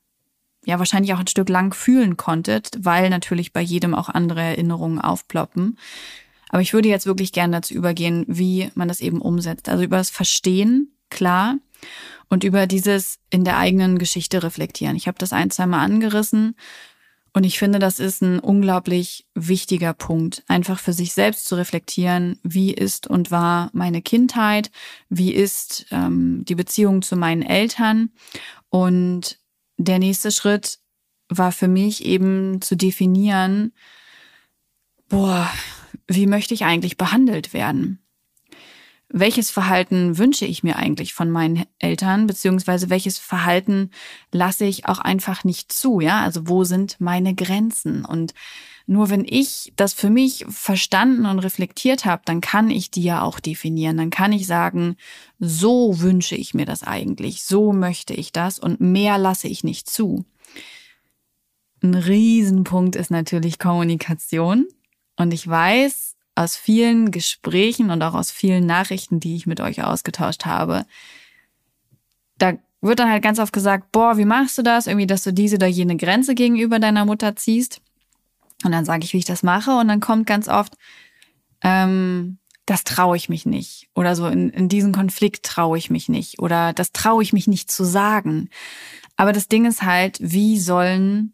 ja 0.65 0.77
wahrscheinlich 0.79 1.13
auch 1.13 1.19
ein 1.19 1.27
Stück 1.27 1.47
lang 1.47 1.73
fühlen 1.73 2.17
konntet, 2.17 2.71
weil 2.79 3.09
natürlich 3.09 3.53
bei 3.53 3.61
jedem 3.61 3.95
auch 3.95 4.09
andere 4.09 4.41
Erinnerungen 4.41 4.99
aufploppen. 4.99 5.77
Aber 6.49 6.61
ich 6.61 6.73
würde 6.73 6.89
jetzt 6.89 7.05
wirklich 7.05 7.31
gerne 7.31 7.57
dazu 7.57 7.73
übergehen, 7.73 8.25
wie 8.27 8.69
man 8.75 8.87
das 8.87 8.99
eben 8.99 9.21
umsetzt. 9.21 9.69
Also 9.69 9.83
über 9.83 9.97
das 9.97 10.09
Verstehen, 10.09 10.91
klar 11.09 11.57
und 12.29 12.43
über 12.43 12.67
dieses 12.67 13.19
in 13.29 13.43
der 13.43 13.57
eigenen 13.57 13.97
Geschichte 13.97 14.43
reflektieren. 14.43 14.95
Ich 14.95 15.07
habe 15.07 15.17
das 15.17 15.33
ein, 15.33 15.51
zwei 15.51 15.65
Mal 15.65 15.83
angerissen 15.83 16.55
und 17.35 17.43
ich 17.43 17.59
finde, 17.59 17.79
das 17.79 17.99
ist 17.99 18.21
ein 18.21 18.39
unglaublich 18.39 19.27
wichtiger 19.35 19.93
Punkt, 19.93 20.45
einfach 20.47 20.79
für 20.79 20.93
sich 20.93 21.11
selbst 21.11 21.45
zu 21.45 21.55
reflektieren, 21.55 22.39
wie 22.43 22.73
ist 22.73 23.07
und 23.07 23.29
war 23.29 23.69
meine 23.73 24.01
Kindheit, 24.01 24.71
wie 25.09 25.33
ist 25.33 25.85
ähm, 25.91 26.45
die 26.45 26.55
Beziehung 26.55 27.01
zu 27.01 27.17
meinen 27.17 27.41
Eltern. 27.41 28.11
Und 28.69 29.37
der 29.75 29.99
nächste 29.99 30.31
Schritt 30.31 30.79
war 31.27 31.51
für 31.51 31.67
mich 31.67 32.05
eben 32.05 32.61
zu 32.61 32.77
definieren, 32.77 33.73
boah, 35.09 35.51
wie 36.07 36.27
möchte 36.27 36.53
ich 36.53 36.63
eigentlich 36.63 36.95
behandelt 36.95 37.51
werden? 37.51 37.99
Welches 39.09 39.51
Verhalten 39.51 40.17
wünsche 40.17 40.45
ich 40.45 40.63
mir 40.63 40.77
eigentlich 40.77 41.13
von 41.13 41.29
meinen 41.29 41.65
Eltern, 41.79 42.27
beziehungsweise 42.27 42.89
welches 42.89 43.19
Verhalten 43.19 43.91
lasse 44.31 44.65
ich 44.65 44.87
auch 44.87 44.99
einfach 44.99 45.43
nicht 45.43 45.71
zu, 45.71 45.99
ja? 45.99 46.21
Also 46.21 46.47
wo 46.47 46.63
sind 46.63 46.97
meine 46.99 47.35
Grenzen? 47.35 48.03
Und 48.03 48.33
nur 48.87 49.09
wenn 49.09 49.25
ich 49.25 49.73
das 49.75 49.93
für 49.93 50.09
mich 50.09 50.45
verstanden 50.49 51.25
und 51.25 51.39
reflektiert 51.39 52.05
habe, 52.05 52.21
dann 52.25 52.41
kann 52.41 52.69
ich 52.69 52.91
die 52.91 53.03
ja 53.03 53.21
auch 53.21 53.39
definieren. 53.39 53.97
Dann 53.97 54.09
kann 54.09 54.31
ich 54.31 54.47
sagen, 54.47 54.95
so 55.39 55.99
wünsche 56.01 56.35
ich 56.35 56.53
mir 56.53 56.65
das 56.65 56.83
eigentlich, 56.83 57.43
so 57.43 57.73
möchte 57.73 58.13
ich 58.13 58.31
das 58.31 58.59
und 58.59 58.81
mehr 58.81 59.17
lasse 59.17 59.47
ich 59.47 59.63
nicht 59.63 59.89
zu. 59.89 60.25
Ein 61.81 61.95
Riesenpunkt 61.95 62.95
ist 62.95 63.11
natürlich 63.11 63.59
Kommunikation. 63.59 64.67
Und 65.17 65.33
ich 65.33 65.47
weiß 65.47 66.14
aus 66.35 66.55
vielen 66.57 67.11
Gesprächen 67.11 67.89
und 67.89 68.01
auch 68.03 68.13
aus 68.13 68.29
vielen 68.29 68.65
Nachrichten, 68.65 69.19
die 69.19 69.35
ich 69.35 69.47
mit 69.47 69.61
euch 69.61 69.83
ausgetauscht 69.83 70.45
habe, 70.45 70.85
da 72.37 72.53
wird 72.81 72.99
dann 72.99 73.09
halt 73.09 73.23
ganz 73.23 73.39
oft 73.39 73.53
gesagt, 73.53 73.91
boah, 73.91 74.17
wie 74.17 74.25
machst 74.25 74.57
du 74.57 74.61
das? 74.61 74.87
Irgendwie, 74.87 75.07
dass 75.07 75.23
du 75.23 75.33
diese 75.33 75.55
oder 75.55 75.67
jene 75.67 75.97
Grenze 75.97 76.35
gegenüber 76.35 76.79
deiner 76.79 77.05
Mutter 77.05 77.35
ziehst. 77.35 77.81
Und 78.63 78.71
dann 78.71 78.85
sage 78.85 79.03
ich, 79.03 79.13
wie 79.13 79.17
ich 79.17 79.25
das 79.25 79.43
mache. 79.43 79.71
Und 79.71 79.87
dann 79.87 80.01
kommt 80.01 80.27
ganz 80.27 80.47
oft, 80.47 80.73
ähm, 81.61 82.37
das 82.65 82.83
traue 82.83 83.17
ich 83.17 83.29
mich 83.29 83.45
nicht. 83.45 83.89
Oder 83.95 84.15
so, 84.15 84.27
in, 84.27 84.49
in 84.49 84.69
diesen 84.69 84.91
Konflikt 84.91 85.45
traue 85.45 85.77
ich 85.77 85.89
mich 85.89 86.09
nicht. 86.09 86.39
Oder 86.39 86.73
das 86.73 86.91
traue 86.91 87.23
ich 87.23 87.33
mich 87.33 87.47
nicht 87.47 87.71
zu 87.71 87.83
sagen. 87.83 88.49
Aber 89.15 89.33
das 89.33 89.47
Ding 89.47 89.65
ist 89.65 89.83
halt, 89.83 90.17
wie 90.19 90.59
sollen 90.59 91.33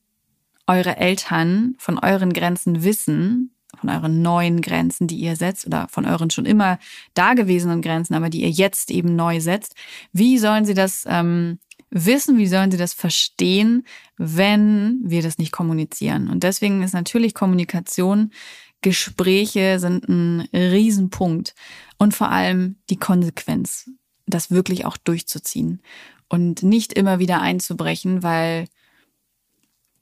eure 0.68 0.98
Eltern 0.98 1.76
von 1.78 1.98
euren 1.98 2.34
Grenzen 2.34 2.84
wissen, 2.84 3.51
von 3.80 3.90
euren 3.90 4.22
neuen 4.22 4.62
Grenzen, 4.62 5.08
die 5.08 5.18
ihr 5.18 5.36
setzt, 5.36 5.66
oder 5.66 5.88
von 5.90 6.06
euren 6.06 6.30
schon 6.30 6.46
immer 6.46 6.80
dagewesenen 7.14 7.82
Grenzen, 7.82 8.14
aber 8.14 8.30
die 8.30 8.42
ihr 8.42 8.50
jetzt 8.50 8.92
eben 8.92 9.16
neu 9.16 9.40
setzt. 9.40 9.76
Wie 10.12 10.38
sollen 10.38 10.66
sie 10.66 10.74
das 10.74 11.06
ähm, 11.08 11.60
wissen, 11.90 12.38
wie 12.38 12.48
sollen 12.48 12.72
sie 12.72 12.78
das 12.78 12.94
verstehen, 12.94 13.86
wenn 14.18 15.00
wir 15.04 15.22
das 15.22 15.38
nicht 15.38 15.52
kommunizieren? 15.52 16.30
Und 16.30 16.44
deswegen 16.44 16.84
ist 16.84 16.94
natürlich 16.94 17.34
Kommunikation 17.34 18.32
Gespräche 18.82 19.80
sind 19.80 20.10
ein 20.10 20.42
Riesenpunkt. 20.54 21.54
Und 21.98 22.16
vor 22.16 22.30
allem 22.30 22.78
die 22.90 22.98
Konsequenz, 22.98 23.90
das 24.26 24.52
wirklich 24.52 24.86
auch 24.86 24.98
durchzuziehen 24.98 25.82
und 26.30 26.64
nicht 26.64 26.94
immer 26.94 27.20
wieder 27.20 27.42
einzubrechen, 27.42 28.24
weil 28.24 28.68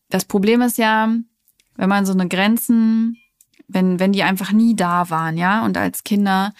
das 0.09 0.25
Problem 0.25 0.61
ist 0.61 0.77
ja, 0.77 1.13
wenn 1.75 1.89
man 1.89 2.05
so 2.05 2.13
eine 2.13 2.27
Grenzen, 2.27 3.17
wenn, 3.69 3.99
wenn 3.99 4.11
die 4.11 4.23
einfach 4.23 4.51
nie 4.51 4.75
da 4.75 5.09
waren, 5.09 5.37
ja, 5.37 5.63
und 5.63 5.77
als 5.77 6.03
Kinder 6.03 6.53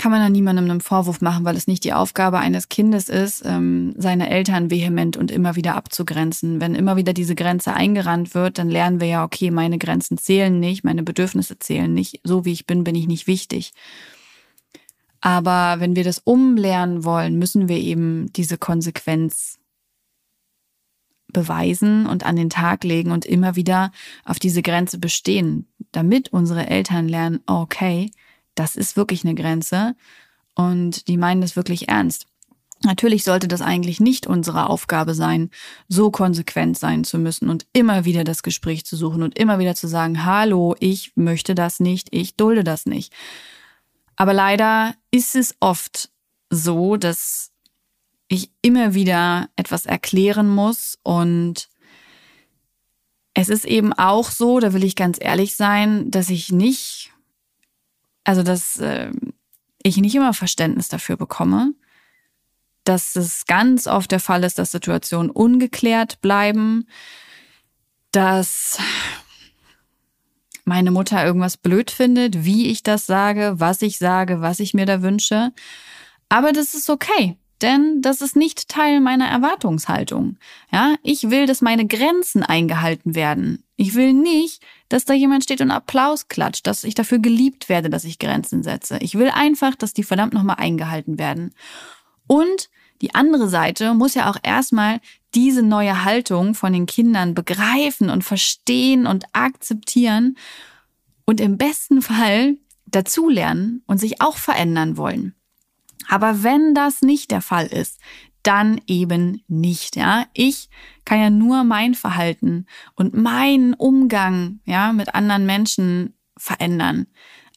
kann 0.00 0.10
man 0.10 0.22
da 0.22 0.30
niemandem 0.30 0.70
einen 0.70 0.80
Vorwurf 0.80 1.20
machen, 1.20 1.44
weil 1.44 1.56
es 1.56 1.66
nicht 1.66 1.84
die 1.84 1.92
Aufgabe 1.92 2.38
eines 2.38 2.70
Kindes 2.70 3.10
ist, 3.10 3.42
ähm, 3.44 3.92
seine 3.98 4.30
Eltern 4.30 4.70
vehement 4.70 5.18
und 5.18 5.30
immer 5.30 5.56
wieder 5.56 5.76
abzugrenzen. 5.76 6.58
Wenn 6.58 6.74
immer 6.74 6.96
wieder 6.96 7.12
diese 7.12 7.34
Grenze 7.34 7.74
eingerannt 7.74 8.34
wird, 8.34 8.56
dann 8.56 8.70
lernen 8.70 8.98
wir 9.00 9.08
ja, 9.08 9.24
okay, 9.24 9.50
meine 9.50 9.76
Grenzen 9.76 10.16
zählen 10.16 10.58
nicht, 10.58 10.84
meine 10.84 11.02
Bedürfnisse 11.02 11.58
zählen 11.58 11.92
nicht, 11.92 12.20
so 12.24 12.46
wie 12.46 12.52
ich 12.52 12.66
bin, 12.66 12.82
bin 12.82 12.94
ich 12.94 13.08
nicht 13.08 13.26
wichtig. 13.26 13.74
Aber 15.20 15.80
wenn 15.80 15.96
wir 15.96 16.04
das 16.04 16.18
umlernen 16.18 17.04
wollen, 17.04 17.38
müssen 17.38 17.68
wir 17.68 17.76
eben 17.76 18.32
diese 18.32 18.56
Konsequenz 18.56 19.59
beweisen 21.32 22.06
und 22.06 22.24
an 22.24 22.36
den 22.36 22.50
Tag 22.50 22.84
legen 22.84 23.12
und 23.12 23.24
immer 23.24 23.56
wieder 23.56 23.92
auf 24.24 24.38
diese 24.38 24.62
Grenze 24.62 24.98
bestehen, 24.98 25.66
damit 25.92 26.32
unsere 26.32 26.66
Eltern 26.66 27.08
lernen, 27.08 27.40
okay, 27.46 28.10
das 28.54 28.76
ist 28.76 28.96
wirklich 28.96 29.24
eine 29.24 29.34
Grenze 29.34 29.94
und 30.54 31.08
die 31.08 31.16
meinen 31.16 31.40
das 31.40 31.56
wirklich 31.56 31.88
ernst. 31.88 32.26
Natürlich 32.82 33.24
sollte 33.24 33.46
das 33.46 33.60
eigentlich 33.60 34.00
nicht 34.00 34.26
unsere 34.26 34.70
Aufgabe 34.70 35.14
sein, 35.14 35.50
so 35.88 36.10
konsequent 36.10 36.78
sein 36.78 37.04
zu 37.04 37.18
müssen 37.18 37.50
und 37.50 37.66
immer 37.74 38.06
wieder 38.06 38.24
das 38.24 38.42
Gespräch 38.42 38.86
zu 38.86 38.96
suchen 38.96 39.22
und 39.22 39.38
immer 39.38 39.58
wieder 39.58 39.74
zu 39.74 39.86
sagen, 39.86 40.24
hallo, 40.24 40.74
ich 40.80 41.12
möchte 41.14 41.54
das 41.54 41.78
nicht, 41.78 42.08
ich 42.10 42.36
dulde 42.36 42.64
das 42.64 42.86
nicht. 42.86 43.12
Aber 44.16 44.32
leider 44.32 44.94
ist 45.10 45.36
es 45.36 45.54
oft 45.60 46.10
so, 46.48 46.96
dass 46.96 47.49
ich 48.30 48.50
immer 48.62 48.94
wieder 48.94 49.50
etwas 49.56 49.84
erklären 49.84 50.48
muss 50.48 50.98
und 51.02 51.68
es 53.34 53.48
ist 53.48 53.64
eben 53.64 53.92
auch 53.92 54.30
so, 54.30 54.60
da 54.60 54.72
will 54.72 54.84
ich 54.84 54.96
ganz 54.96 55.18
ehrlich 55.20 55.56
sein, 55.56 56.10
dass 56.10 56.30
ich 56.30 56.50
nicht 56.50 57.12
also 58.24 58.42
dass 58.42 58.76
äh, 58.78 59.10
ich 59.82 59.96
nicht 59.96 60.14
immer 60.14 60.34
Verständnis 60.34 60.88
dafür 60.88 61.16
bekomme, 61.16 61.74
dass 62.84 63.16
es 63.16 63.46
ganz 63.46 63.86
oft 63.86 64.10
der 64.12 64.20
Fall 64.20 64.44
ist, 64.44 64.58
dass 64.58 64.72
Situationen 64.72 65.30
ungeklärt 65.30 66.20
bleiben, 66.20 66.86
dass 68.12 68.78
meine 70.64 70.90
Mutter 70.90 71.24
irgendwas 71.24 71.56
blöd 71.56 71.90
findet, 71.90 72.44
wie 72.44 72.68
ich 72.68 72.82
das 72.82 73.06
sage, 73.06 73.54
was 73.56 73.82
ich 73.82 73.98
sage, 73.98 74.40
was 74.40 74.60
ich 74.60 74.74
mir 74.74 74.86
da 74.86 75.02
wünsche. 75.02 75.52
Aber 76.28 76.52
das 76.52 76.74
ist 76.74 76.90
okay 76.90 77.36
denn 77.62 78.02
das 78.02 78.20
ist 78.20 78.36
nicht 78.36 78.68
Teil 78.68 79.00
meiner 79.00 79.26
Erwartungshaltung. 79.26 80.36
Ja, 80.72 80.94
ich 81.02 81.30
will, 81.30 81.46
dass 81.46 81.60
meine 81.60 81.86
Grenzen 81.86 82.42
eingehalten 82.42 83.14
werden. 83.14 83.64
Ich 83.76 83.94
will 83.94 84.12
nicht, 84.12 84.62
dass 84.88 85.04
da 85.04 85.14
jemand 85.14 85.44
steht 85.44 85.60
und 85.60 85.70
Applaus 85.70 86.28
klatscht, 86.28 86.66
dass 86.66 86.84
ich 86.84 86.94
dafür 86.94 87.18
geliebt 87.18 87.68
werde, 87.68 87.90
dass 87.90 88.04
ich 88.04 88.18
Grenzen 88.18 88.62
setze. 88.62 88.98
Ich 89.00 89.14
will 89.16 89.30
einfach, 89.30 89.74
dass 89.74 89.94
die 89.94 90.04
verdammt 90.04 90.34
nochmal 90.34 90.56
eingehalten 90.58 91.18
werden. 91.18 91.54
Und 92.26 92.70
die 93.00 93.14
andere 93.14 93.48
Seite 93.48 93.94
muss 93.94 94.14
ja 94.14 94.30
auch 94.30 94.36
erstmal 94.42 95.00
diese 95.34 95.62
neue 95.62 96.04
Haltung 96.04 96.54
von 96.54 96.72
den 96.72 96.86
Kindern 96.86 97.34
begreifen 97.34 98.10
und 98.10 98.24
verstehen 98.24 99.06
und 99.06 99.24
akzeptieren 99.32 100.36
und 101.24 101.40
im 101.40 101.56
besten 101.56 102.02
Fall 102.02 102.56
dazulernen 102.86 103.82
und 103.86 103.98
sich 103.98 104.20
auch 104.20 104.36
verändern 104.36 104.96
wollen. 104.96 105.34
Aber 106.08 106.42
wenn 106.42 106.74
das 106.74 107.02
nicht 107.02 107.30
der 107.30 107.42
Fall 107.42 107.66
ist, 107.66 107.98
dann 108.42 108.80
eben 108.86 109.42
nicht, 109.48 109.96
ja. 109.96 110.24
Ich 110.32 110.68
kann 111.04 111.20
ja 111.20 111.30
nur 111.30 111.64
mein 111.64 111.94
Verhalten 111.94 112.66
und 112.94 113.14
meinen 113.14 113.74
Umgang, 113.74 114.60
ja, 114.64 114.92
mit 114.92 115.14
anderen 115.14 115.46
Menschen 115.46 116.14
verändern. 116.36 117.06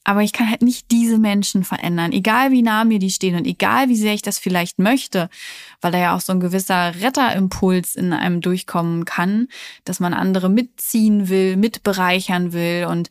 Aber 0.06 0.22
ich 0.22 0.34
kann 0.34 0.50
halt 0.50 0.62
nicht 0.62 0.92
diese 0.92 1.18
Menschen 1.18 1.64
verändern, 1.64 2.12
egal 2.12 2.52
wie 2.52 2.62
nah 2.62 2.84
mir 2.84 3.00
die 3.00 3.10
stehen 3.10 3.36
und 3.36 3.48
egal 3.48 3.88
wie 3.88 3.96
sehr 3.96 4.14
ich 4.14 4.22
das 4.22 4.38
vielleicht 4.38 4.78
möchte, 4.78 5.30
weil 5.80 5.94
da 5.94 5.98
ja 5.98 6.16
auch 6.16 6.20
so 6.20 6.34
ein 6.34 6.42
gewisser 6.42 6.94
Retterimpuls 7.02 7.96
in 7.96 8.12
einem 8.12 8.42
durchkommen 8.42 9.06
kann, 9.06 9.48
dass 9.86 10.02
man 10.02 10.14
andere 10.14 10.50
mitziehen 10.50 11.30
will, 11.30 11.56
mitbereichern 11.56 12.52
will 12.52 12.88
und 12.90 13.10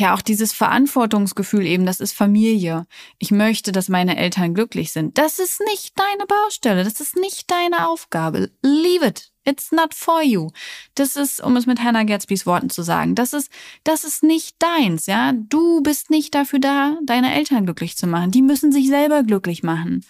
ja 0.00 0.14
auch 0.14 0.22
dieses 0.22 0.52
Verantwortungsgefühl 0.52 1.66
eben, 1.66 1.86
das 1.86 2.00
ist 2.00 2.12
Familie. 2.12 2.86
Ich 3.18 3.30
möchte, 3.30 3.72
dass 3.72 3.88
meine 3.88 4.16
Eltern 4.16 4.54
glücklich 4.54 4.92
sind. 4.92 5.18
Das 5.18 5.38
ist 5.38 5.60
nicht 5.70 5.98
deine 5.98 6.26
Baustelle, 6.26 6.84
das 6.84 7.00
ist 7.00 7.16
nicht 7.16 7.50
deine 7.50 7.88
Aufgabe. 7.88 8.50
Leave 8.62 9.06
it. 9.06 9.30
It's 9.44 9.72
not 9.72 9.94
for 9.94 10.22
you. 10.22 10.50
Das 10.94 11.16
ist, 11.16 11.42
um 11.42 11.56
es 11.56 11.66
mit 11.66 11.80
Hannah 11.80 12.04
Gatsbys 12.04 12.44
Worten 12.44 12.68
zu 12.68 12.82
sagen, 12.82 13.14
das 13.14 13.32
ist, 13.32 13.50
das 13.84 14.04
ist 14.04 14.22
nicht 14.22 14.56
deins, 14.58 15.06
ja. 15.06 15.32
Du 15.32 15.82
bist 15.82 16.10
nicht 16.10 16.34
dafür 16.34 16.58
da, 16.58 16.98
deine 17.04 17.34
Eltern 17.34 17.64
glücklich 17.64 17.96
zu 17.96 18.06
machen. 18.06 18.30
Die 18.30 18.42
müssen 18.42 18.70
sich 18.70 18.88
selber 18.88 19.22
glücklich 19.22 19.62
machen. 19.62 20.04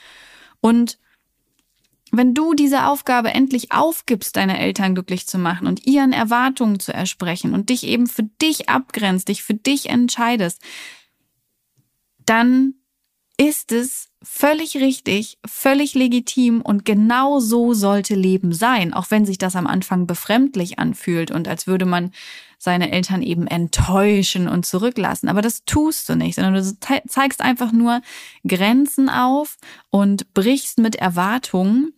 Und 0.61 0.99
wenn 2.13 2.35
du 2.35 2.55
diese 2.55 2.87
Aufgabe 2.87 3.31
endlich 3.31 3.73
aufgibst, 3.73 4.37
deine 4.37 4.59
Eltern 4.59 4.95
glücklich 4.95 5.27
zu 5.27 5.39
machen 5.39 5.67
und 5.67 5.87
ihren 5.87 6.13
Erwartungen 6.13 6.81
zu 6.81 6.93
ersprechen 6.93 7.55
und 7.55 7.71
dich 7.71 7.85
eben 7.85 8.07
für 8.07 8.25
dich 8.41 8.69
abgrenzt, 8.69 9.29
dich 9.29 9.43
für 9.43 9.55
dich 9.55 9.89
entscheidest, 9.89 10.61
dann 12.27 12.75
ist 13.37 13.73
es 13.73 14.09
völlig 14.23 14.77
richtig, 14.77 15.39
völlig 15.47 15.95
legitim 15.95 16.61
und 16.61 16.85
genau 16.85 17.41
so 17.41 17.73
sollte 17.73 18.15
Leben 18.15 18.53
sein, 18.53 18.93
auch 18.93 19.11
wenn 19.11 19.25
sich 19.25 19.39
das 19.39 19.57
am 19.57 19.67
Anfang 19.67 20.07
befremdlich 20.07 20.79
anfühlt 20.79 21.31
und 21.31 21.49
als 21.49 21.67
würde 21.67 21.87
man 21.87 22.13
seine 22.59 22.93
Eltern 22.93 23.23
eben 23.23 23.47
enttäuschen 23.47 24.47
und 24.47 24.67
zurücklassen. 24.67 25.31
Aber 25.31 25.41
das 25.41 25.65
tust 25.65 26.07
du 26.11 26.17
nicht, 26.17 26.35
sondern 26.35 26.53
du 26.53 26.79
zeigst 27.09 27.41
einfach 27.41 27.73
nur 27.73 28.03
Grenzen 28.47 29.09
auf 29.09 29.57
und 29.89 30.35
brichst 30.35 30.79
mit 30.79 30.97
Erwartungen 30.97 31.95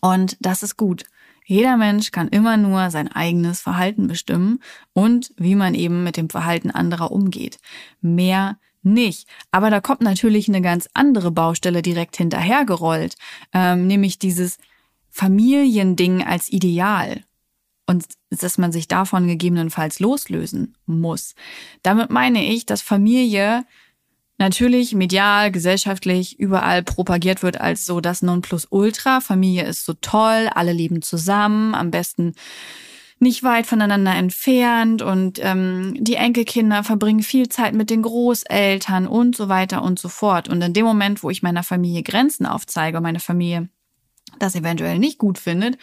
und 0.00 0.36
das 0.40 0.62
ist 0.62 0.76
gut. 0.76 1.04
Jeder 1.44 1.76
Mensch 1.76 2.12
kann 2.12 2.28
immer 2.28 2.56
nur 2.56 2.90
sein 2.90 3.08
eigenes 3.08 3.60
Verhalten 3.60 4.06
bestimmen 4.06 4.60
und 4.92 5.32
wie 5.36 5.56
man 5.56 5.74
eben 5.74 6.04
mit 6.04 6.16
dem 6.16 6.30
Verhalten 6.30 6.70
anderer 6.70 7.10
umgeht. 7.10 7.58
Mehr 8.00 8.58
nicht. 8.82 9.28
Aber 9.50 9.68
da 9.68 9.80
kommt 9.80 10.00
natürlich 10.00 10.48
eine 10.48 10.62
ganz 10.62 10.88
andere 10.94 11.30
Baustelle 11.30 11.82
direkt 11.82 12.16
hinterhergerollt, 12.16 13.16
ähm, 13.52 13.86
nämlich 13.86 14.18
dieses 14.18 14.58
Familiending 15.10 16.24
als 16.24 16.48
Ideal 16.50 17.24
und 17.86 18.04
dass 18.30 18.56
man 18.56 18.70
sich 18.70 18.86
davon 18.86 19.26
gegebenenfalls 19.26 19.98
loslösen 19.98 20.76
muss. 20.86 21.34
Damit 21.82 22.10
meine 22.10 22.44
ich, 22.44 22.64
dass 22.64 22.82
Familie 22.82 23.64
natürlich 24.40 24.94
medial, 24.94 25.52
gesellschaftlich 25.52 26.40
überall 26.40 26.82
propagiert 26.82 27.42
wird 27.44 27.60
als 27.60 27.86
so 27.86 28.00
das 28.00 28.22
Nonplusultra. 28.22 29.20
Familie 29.20 29.64
ist 29.64 29.84
so 29.84 29.92
toll, 29.92 30.48
alle 30.52 30.72
leben 30.72 31.02
zusammen, 31.02 31.74
am 31.74 31.92
besten 31.92 32.34
nicht 33.20 33.44
weit 33.44 33.66
voneinander 33.66 34.14
entfernt 34.14 35.02
und 35.02 35.38
ähm, 35.42 35.94
die 35.98 36.14
Enkelkinder 36.14 36.82
verbringen 36.82 37.22
viel 37.22 37.50
Zeit 37.50 37.74
mit 37.74 37.90
den 37.90 38.00
Großeltern 38.00 39.06
und 39.06 39.36
so 39.36 39.50
weiter 39.50 39.82
und 39.82 39.98
so 39.98 40.08
fort. 40.08 40.48
Und 40.48 40.62
in 40.62 40.72
dem 40.72 40.86
Moment, 40.86 41.22
wo 41.22 41.28
ich 41.28 41.42
meiner 41.42 41.62
Familie 41.62 42.02
Grenzen 42.02 42.46
aufzeige, 42.46 43.02
meine 43.02 43.20
Familie 43.20 43.68
das 44.38 44.54
eventuell 44.54 44.98
nicht 44.98 45.18
gut 45.18 45.38
findet 45.38 45.76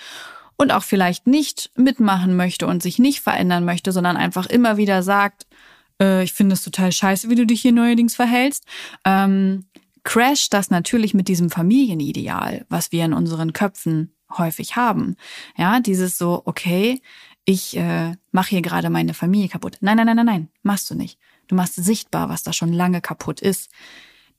und 0.57 0.71
auch 0.71 0.83
vielleicht 0.83 1.27
nicht 1.27 1.69
mitmachen 1.75 2.35
möchte 2.35 2.65
und 2.65 2.81
sich 2.81 2.97
nicht 2.97 3.21
verändern 3.21 3.65
möchte, 3.65 3.91
sondern 3.91 4.17
einfach 4.17 4.47
immer 4.47 4.77
wieder 4.77 5.03
sagt, 5.03 5.45
äh, 6.01 6.23
ich 6.23 6.33
finde 6.33 6.53
es 6.53 6.63
total 6.63 6.91
scheiße, 6.91 7.29
wie 7.29 7.35
du 7.35 7.45
dich 7.45 7.61
hier 7.61 7.71
neuerdings 7.71 8.15
verhältst, 8.15 8.65
ähm, 9.05 9.65
crasht 10.03 10.53
das 10.53 10.69
natürlich 10.69 11.13
mit 11.13 11.27
diesem 11.27 11.49
Familienideal, 11.49 12.65
was 12.69 12.91
wir 12.91 13.05
in 13.05 13.13
unseren 13.13 13.53
Köpfen 13.53 14.13
häufig 14.37 14.75
haben. 14.75 15.15
Ja, 15.57 15.79
dieses 15.79 16.17
so, 16.17 16.41
okay, 16.45 17.01
ich 17.45 17.77
äh, 17.77 18.15
mache 18.31 18.49
hier 18.49 18.61
gerade 18.61 18.89
meine 18.89 19.13
Familie 19.13 19.49
kaputt. 19.49 19.77
Nein, 19.81 19.97
nein, 19.97 20.05
nein, 20.05 20.17
nein, 20.17 20.25
nein, 20.25 20.49
machst 20.63 20.89
du 20.89 20.95
nicht. 20.95 21.17
Du 21.47 21.55
machst 21.55 21.75
sichtbar, 21.75 22.29
was 22.29 22.43
da 22.43 22.51
schon 22.51 22.73
lange 22.73 23.01
kaputt 23.01 23.41
ist. 23.41 23.69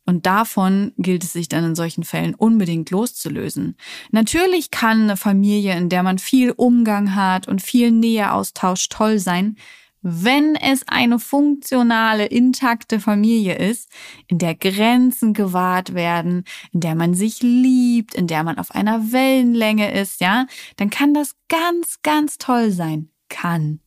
Und 0.05 0.25
davon 0.25 0.93
gilt 0.97 1.23
es 1.23 1.35
sich 1.35 1.49
dann 1.49 1.65
in 1.65 1.75
solchen 1.75 2.03
Fällen 2.03 2.35
unbedingt 2.35 2.91
loszulösen. 2.91 3.77
Natürlich 4.11 4.71
kann 4.71 5.03
eine 5.03 5.19
Familie, 5.19 5.77
in 5.77 5.91
der 5.91 6.03
man 6.03 6.19
viel 6.19 6.53
Umgang 6.53 7.15
hat 7.15 7.47
und 7.47 7.61
viel 7.61 7.91
Nähe 7.91 8.33
austauscht, 8.33 8.93
toll 8.93 9.19
sein, 9.19 9.57
wenn 10.03 10.55
es 10.55 10.87
eine 10.87 11.19
funktionale, 11.19 12.27
intakte 12.27 13.01
Familie 13.01 13.57
ist, 13.57 13.91
in 14.27 14.39
der 14.39 14.55
Grenzen 14.55 15.35
gewahrt 15.35 15.95
werden, 15.95 16.45
in 16.73 16.81
der 16.81 16.95
man 16.95 17.15
sich 17.15 17.43
liebt, 17.43 18.15
in 18.15 18.27
der 18.27 18.45
man 18.45 18.59
auf 18.59 18.71
einer 18.71 19.13
Wellenlänge 19.13 19.93
ist, 19.93 20.21
ja, 20.21 20.47
dann 20.77 20.91
kann 20.91 21.15
das 21.15 21.35
ganz, 21.49 22.01
ganz 22.03 22.39
toll 22.39 22.71
sein. 22.71 23.11
Kann. 23.31 23.81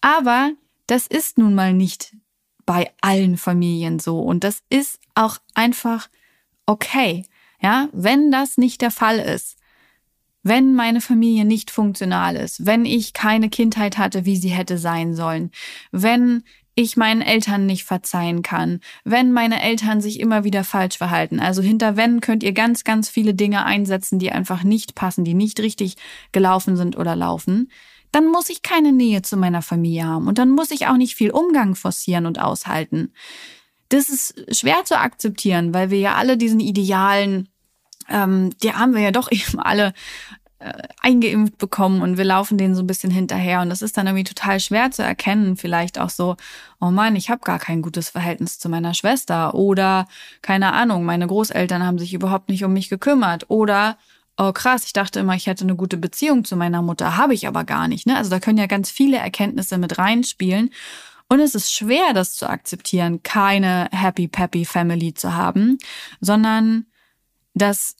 Aber 0.00 0.52
das 0.88 1.06
ist 1.06 1.38
nun 1.38 1.54
mal 1.54 1.72
nicht 1.72 2.16
bei 2.64 2.90
allen 3.00 3.36
Familien 3.36 3.98
so. 3.98 4.20
Und 4.20 4.44
das 4.44 4.62
ist 4.68 5.00
auch 5.14 5.38
einfach 5.54 6.08
okay. 6.66 7.24
Ja, 7.62 7.88
wenn 7.92 8.30
das 8.30 8.58
nicht 8.58 8.82
der 8.82 8.90
Fall 8.90 9.18
ist, 9.18 9.56
wenn 10.46 10.74
meine 10.74 11.00
Familie 11.00 11.44
nicht 11.44 11.70
funktional 11.70 12.36
ist, 12.36 12.66
wenn 12.66 12.84
ich 12.84 13.12
keine 13.12 13.48
Kindheit 13.48 13.98
hatte, 13.98 14.24
wie 14.24 14.36
sie 14.36 14.50
hätte 14.50 14.78
sein 14.78 15.14
sollen, 15.14 15.50
wenn 15.92 16.42
ich 16.74 16.96
meinen 16.96 17.22
Eltern 17.22 17.64
nicht 17.64 17.84
verzeihen 17.84 18.42
kann, 18.42 18.80
wenn 19.02 19.32
meine 19.32 19.62
Eltern 19.62 20.00
sich 20.00 20.20
immer 20.20 20.44
wieder 20.44 20.62
falsch 20.62 20.98
verhalten. 20.98 21.40
Also 21.40 21.62
hinter 21.62 21.96
wenn 21.96 22.20
könnt 22.20 22.42
ihr 22.42 22.52
ganz, 22.52 22.84
ganz 22.84 23.08
viele 23.08 23.32
Dinge 23.32 23.64
einsetzen, 23.64 24.18
die 24.18 24.30
einfach 24.30 24.62
nicht 24.62 24.94
passen, 24.94 25.24
die 25.24 25.34
nicht 25.34 25.58
richtig 25.60 25.96
gelaufen 26.32 26.76
sind 26.76 26.96
oder 26.96 27.16
laufen 27.16 27.70
dann 28.12 28.28
muss 28.28 28.48
ich 28.48 28.62
keine 28.62 28.92
Nähe 28.92 29.20
zu 29.20 29.36
meiner 29.36 29.60
Familie 29.60 30.06
haben 30.06 30.26
und 30.26 30.38
dann 30.38 30.50
muss 30.50 30.70
ich 30.70 30.86
auch 30.86 30.96
nicht 30.96 31.16
viel 31.16 31.30
Umgang 31.30 31.74
forcieren 31.74 32.24
und 32.24 32.40
aushalten. 32.40 33.12
Das 33.90 34.08
ist 34.08 34.56
schwer 34.56 34.84
zu 34.84 34.98
akzeptieren, 34.98 35.74
weil 35.74 35.90
wir 35.90 35.98
ja 35.98 36.14
alle 36.14 36.38
diesen 36.38 36.60
Idealen, 36.60 37.48
ähm, 38.08 38.50
die 38.62 38.72
haben 38.72 38.94
wir 38.94 39.02
ja 39.02 39.10
doch 39.10 39.30
eben 39.30 39.58
alle 39.58 39.92
äh, 40.58 40.72
eingeimpft 41.02 41.58
bekommen 41.58 42.02
und 42.02 42.16
wir 42.16 42.24
laufen 42.24 42.58
denen 42.58 42.74
so 42.74 42.82
ein 42.82 42.86
bisschen 42.86 43.10
hinterher 43.10 43.60
und 43.60 43.68
das 43.68 43.82
ist 43.82 43.96
dann 43.96 44.06
irgendwie 44.06 44.24
total 44.24 44.58
schwer 44.58 44.90
zu 44.90 45.02
erkennen, 45.02 45.56
vielleicht 45.56 45.98
auch 45.98 46.10
so, 46.10 46.36
oh 46.80 46.90
Mann, 46.90 47.16
ich 47.16 47.30
habe 47.30 47.42
gar 47.44 47.58
kein 47.58 47.82
gutes 47.82 48.08
Verhältnis 48.08 48.58
zu 48.58 48.68
meiner 48.68 48.94
Schwester 48.94 49.54
oder 49.54 50.06
keine 50.42 50.72
Ahnung, 50.72 51.04
meine 51.04 51.26
Großeltern 51.26 51.84
haben 51.84 51.98
sich 51.98 52.14
überhaupt 52.14 52.48
nicht 52.48 52.64
um 52.64 52.72
mich 52.72 52.88
gekümmert 52.88 53.44
oder 53.48 53.98
oh 54.38 54.52
krass, 54.52 54.84
ich 54.84 54.92
dachte 54.92 55.20
immer, 55.20 55.34
ich 55.34 55.46
hätte 55.46 55.64
eine 55.64 55.76
gute 55.76 55.96
Beziehung 55.96 56.44
zu 56.44 56.56
meiner 56.56 56.82
Mutter, 56.82 57.16
habe 57.16 57.34
ich 57.34 57.46
aber 57.46 57.64
gar 57.64 57.88
nicht. 57.88 58.06
Ne? 58.06 58.16
Also 58.16 58.30
da 58.30 58.40
können 58.40 58.58
ja 58.58 58.66
ganz 58.66 58.90
viele 58.90 59.16
Erkenntnisse 59.18 59.78
mit 59.78 59.98
reinspielen. 59.98 60.70
Und 61.28 61.40
es 61.40 61.54
ist 61.54 61.72
schwer, 61.72 62.12
das 62.14 62.34
zu 62.34 62.48
akzeptieren, 62.48 63.22
keine 63.22 63.88
happy 63.90 64.28
peppy 64.28 64.64
Family 64.64 65.12
zu 65.12 65.34
haben, 65.34 65.78
sondern 66.20 66.86
dass 67.56 67.96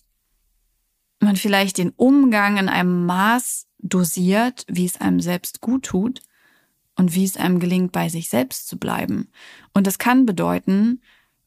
man 1.18 1.36
vielleicht 1.36 1.78
den 1.78 1.90
Umgang 1.96 2.58
in 2.58 2.68
einem 2.68 3.06
Maß 3.06 3.66
dosiert, 3.78 4.64
wie 4.68 4.84
es 4.84 5.00
einem 5.00 5.20
selbst 5.20 5.62
gut 5.62 5.84
tut 5.86 6.20
und 6.94 7.14
wie 7.14 7.24
es 7.24 7.38
einem 7.38 7.58
gelingt, 7.58 7.90
bei 7.90 8.10
sich 8.10 8.28
selbst 8.28 8.68
zu 8.68 8.76
bleiben. 8.78 9.28
Und 9.72 9.86
das 9.86 9.98
kann 9.98 10.26
bedeuten, 10.26 11.00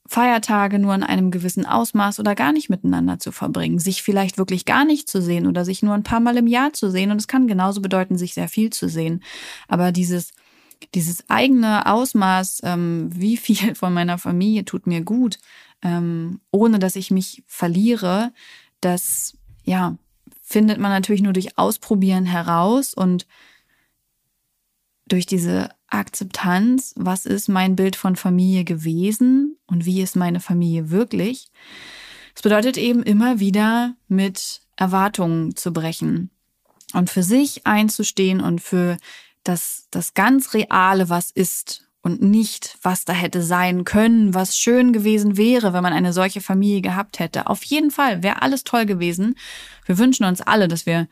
Feiertage 0.08 0.80
nur 0.80 0.96
in 0.96 1.04
einem 1.04 1.30
gewissen 1.30 1.68
Ausmaß 1.68 2.20
oder 2.20 2.34
gar 2.34 2.52
nicht 2.52 2.68
miteinander 2.68 3.20
zu 3.20 3.32
verbringen, 3.32 3.78
sich 3.78 4.02
vielleicht 4.02 4.40
wirklich 4.40 4.66
gar 4.66 4.86
nicht 4.86 5.08
zu 5.08 5.22
sehen 5.22 5.46
oder 5.46 5.64
sich 5.64 5.84
nur 5.84 5.94
ein 5.94 6.02
paar 6.02 6.20
Mal 6.20 6.38
im 6.38 6.48
Jahr 6.48 6.74
zu 6.74 6.90
sehen. 6.90 7.12
Und 7.12 7.18
es 7.18 7.28
kann 7.28 7.48
genauso 7.48 7.80
bedeuten, 7.80 8.18
sich 8.18 8.34
sehr 8.34 8.48
viel 8.48 8.72
zu 8.72 8.90
sehen. 8.90 9.24
Aber 9.68 9.92
dieses, 9.92 10.32
dieses 10.96 11.30
eigene 11.30 11.86
Ausmaß, 11.86 12.62
ähm, 12.64 13.10
wie 13.14 13.38
viel 13.38 13.76
von 13.76 13.94
meiner 13.94 14.18
Familie 14.18 14.66
tut 14.66 14.88
mir 14.88 15.02
gut, 15.02 15.38
ähm, 15.82 16.42
ohne 16.52 16.80
dass 16.80 16.96
ich 16.96 17.12
mich 17.12 17.44
verliere, 17.48 18.34
das, 18.82 19.38
ja, 19.64 19.98
findet 20.42 20.80
man 20.80 20.92
natürlich 20.92 21.22
nur 21.22 21.34
durch 21.34 21.58
Ausprobieren 21.58 22.26
heraus 22.26 22.94
und 22.94 23.28
durch 25.06 25.26
diese 25.26 25.70
Akzeptanz, 25.88 26.94
was 26.96 27.26
ist 27.26 27.50
mein 27.50 27.76
Bild 27.76 27.96
von 27.96 28.16
Familie 28.16 28.64
gewesen 28.64 29.58
und 29.68 29.86
wie 29.86 30.02
ist 30.02 30.16
meine 30.16 30.40
Familie 30.40 30.92
wirklich. 30.92 31.52
Es 32.36 32.42
bedeutet 32.42 32.78
eben 32.78 33.04
immer 33.04 33.40
wieder 33.40 33.96
mit 34.08 34.62
Erwartungen 34.76 35.56
zu 35.56 35.74
brechen 35.74 36.30
und 36.94 37.10
für 37.10 37.24
sich 37.24 37.66
einzustehen 37.68 38.40
und 38.40 38.62
für 38.62 38.98
das, 39.44 39.88
das 39.92 40.14
ganz 40.14 40.54
Reale, 40.54 41.10
was 41.10 41.32
ist 41.32 41.89
und 42.02 42.22
nicht, 42.22 42.78
was 42.82 43.06
da 43.06 43.14
hätte 43.14 43.42
sein 43.42 43.84
können, 43.84 44.34
was 44.34 44.58
schön 44.58 44.94
gewesen 44.94 45.38
wäre, 45.38 45.74
wenn 45.74 45.84
man 45.84 45.94
eine 45.94 46.14
solche 46.14 46.42
Familie 46.42 46.82
gehabt 46.82 47.20
hätte. 47.20 47.48
Auf 47.48 47.64
jeden 47.64 47.92
Fall 47.92 48.24
wäre 48.24 48.42
alles 48.42 48.64
toll 48.64 48.86
gewesen. 48.86 49.36
Wir 49.86 49.98
wünschen 49.98 50.26
uns 50.26 50.42
alle, 50.42 50.68
dass 50.68 50.86
wir 50.86 51.08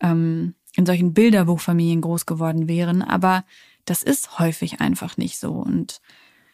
ähm, 0.00 0.54
in 0.76 0.86
solchen 0.86 1.12
Bilderbuchfamilien 1.12 2.00
groß 2.00 2.26
geworden 2.26 2.68
wären, 2.68 3.02
aber 3.02 3.44
das 3.84 4.02
ist 4.02 4.38
häufig 4.38 4.80
einfach 4.80 5.16
nicht 5.16 5.38
so. 5.38 5.52
Und 5.52 6.00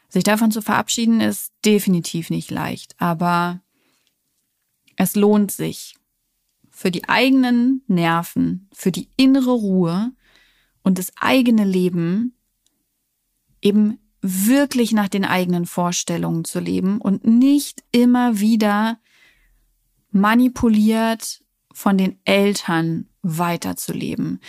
sich 0.08 0.24
davon 0.24 0.50
zu 0.50 0.62
verabschieden, 0.62 1.20
ist 1.20 1.52
definitiv 1.64 2.30
nicht 2.30 2.50
leicht. 2.50 2.94
Aber 2.98 3.60
es 4.96 5.16
lohnt 5.16 5.50
sich 5.50 5.96
für 6.70 6.90
die 6.90 7.08
eigenen 7.08 7.82
Nerven, 7.86 8.68
für 8.72 8.92
die 8.92 9.08
innere 9.16 9.52
Ruhe 9.52 10.12
und 10.82 10.98
das 10.98 11.12
eigene 11.16 11.64
Leben 11.64 12.33
eben 13.64 13.98
wirklich 14.20 14.92
nach 14.92 15.08
den 15.08 15.24
eigenen 15.24 15.66
Vorstellungen 15.66 16.44
zu 16.44 16.60
leben 16.60 17.00
und 17.00 17.26
nicht 17.26 17.82
immer 17.90 18.38
wieder 18.38 18.98
manipuliert 20.12 21.40
von 21.72 21.98
den 21.98 22.18
Eltern 22.24 23.08
weiterzuleben. 23.22 24.40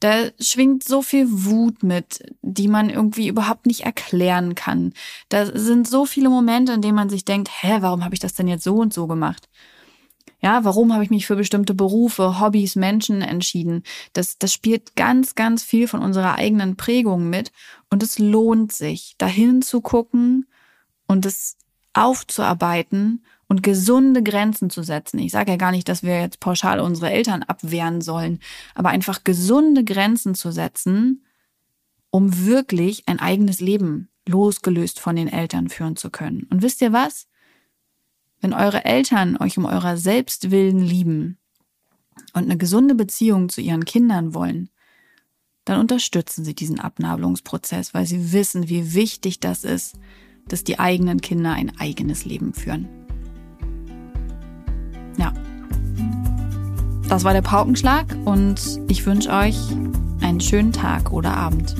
Da 0.00 0.30
schwingt 0.40 0.82
so 0.82 1.00
viel 1.00 1.26
Wut 1.30 1.84
mit, 1.84 2.24
die 2.42 2.66
man 2.66 2.90
irgendwie 2.90 3.28
überhaupt 3.28 3.66
nicht 3.66 3.82
erklären 3.82 4.56
kann. 4.56 4.94
Da 5.28 5.46
sind 5.56 5.86
so 5.86 6.06
viele 6.06 6.28
Momente, 6.28 6.72
in 6.72 6.82
denen 6.82 6.96
man 6.96 7.08
sich 7.08 7.24
denkt, 7.24 7.48
hä, 7.62 7.78
warum 7.80 8.04
habe 8.04 8.14
ich 8.14 8.20
das 8.20 8.34
denn 8.34 8.48
jetzt 8.48 8.64
so 8.64 8.74
und 8.74 8.92
so 8.92 9.06
gemacht? 9.06 9.48
Ja, 10.40 10.64
warum 10.64 10.92
habe 10.92 11.04
ich 11.04 11.10
mich 11.10 11.24
für 11.24 11.36
bestimmte 11.36 11.72
Berufe, 11.72 12.40
Hobbys, 12.40 12.74
Menschen 12.74 13.22
entschieden? 13.22 13.84
Das, 14.12 14.38
das 14.38 14.52
spielt 14.52 14.96
ganz, 14.96 15.36
ganz 15.36 15.62
viel 15.62 15.86
von 15.86 16.02
unserer 16.02 16.34
eigenen 16.34 16.76
Prägung 16.76 17.30
mit. 17.30 17.52
Und 17.92 18.02
es 18.02 18.18
lohnt 18.18 18.72
sich, 18.72 19.16
dahin 19.18 19.60
zu 19.60 19.82
gucken 19.82 20.46
und 21.06 21.26
es 21.26 21.58
aufzuarbeiten 21.92 23.22
und 23.48 23.62
gesunde 23.62 24.22
Grenzen 24.22 24.70
zu 24.70 24.82
setzen. 24.82 25.18
Ich 25.18 25.30
sage 25.30 25.50
ja 25.50 25.58
gar 25.58 25.72
nicht, 25.72 25.90
dass 25.90 26.02
wir 26.02 26.18
jetzt 26.18 26.40
pauschal 26.40 26.80
unsere 26.80 27.10
Eltern 27.10 27.42
abwehren 27.42 28.00
sollen, 28.00 28.40
aber 28.74 28.88
einfach 28.88 29.24
gesunde 29.24 29.84
Grenzen 29.84 30.34
zu 30.34 30.52
setzen, 30.52 31.26
um 32.08 32.46
wirklich 32.46 33.06
ein 33.08 33.20
eigenes 33.20 33.60
Leben 33.60 34.08
losgelöst 34.26 34.98
von 34.98 35.14
den 35.14 35.28
Eltern 35.28 35.68
führen 35.68 35.96
zu 35.96 36.08
können. 36.08 36.44
Und 36.44 36.62
wisst 36.62 36.80
ihr 36.80 36.94
was? 36.94 37.28
Wenn 38.40 38.54
eure 38.54 38.86
Eltern 38.86 39.36
euch 39.36 39.58
um 39.58 39.66
eurer 39.66 39.98
Selbstwillen 39.98 40.80
lieben 40.80 41.36
und 42.32 42.44
eine 42.44 42.56
gesunde 42.56 42.94
Beziehung 42.94 43.50
zu 43.50 43.60
ihren 43.60 43.84
Kindern 43.84 44.32
wollen, 44.32 44.70
dann 45.64 45.80
unterstützen 45.80 46.44
sie 46.44 46.54
diesen 46.54 46.80
Abnabelungsprozess, 46.80 47.94
weil 47.94 48.06
sie 48.06 48.32
wissen, 48.32 48.68
wie 48.68 48.94
wichtig 48.94 49.40
das 49.40 49.64
ist, 49.64 49.96
dass 50.48 50.64
die 50.64 50.78
eigenen 50.78 51.20
Kinder 51.20 51.52
ein 51.52 51.78
eigenes 51.78 52.24
Leben 52.24 52.52
führen. 52.52 52.88
Ja. 55.18 55.32
Das 57.08 57.24
war 57.24 57.32
der 57.32 57.42
Paukenschlag 57.42 58.16
und 58.24 58.80
ich 58.88 59.04
wünsche 59.06 59.30
euch 59.30 59.56
einen 60.20 60.40
schönen 60.40 60.72
Tag 60.72 61.12
oder 61.12 61.36
Abend. 61.36 61.76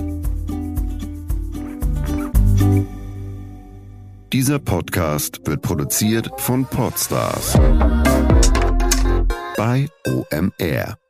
Dieser 4.32 4.58
Podcast 4.58 5.46
wird 5.46 5.62
produziert 5.62 6.30
von 6.38 6.64
Podstars 6.64 7.58
bei 9.56 9.88
OMR. 10.06 11.01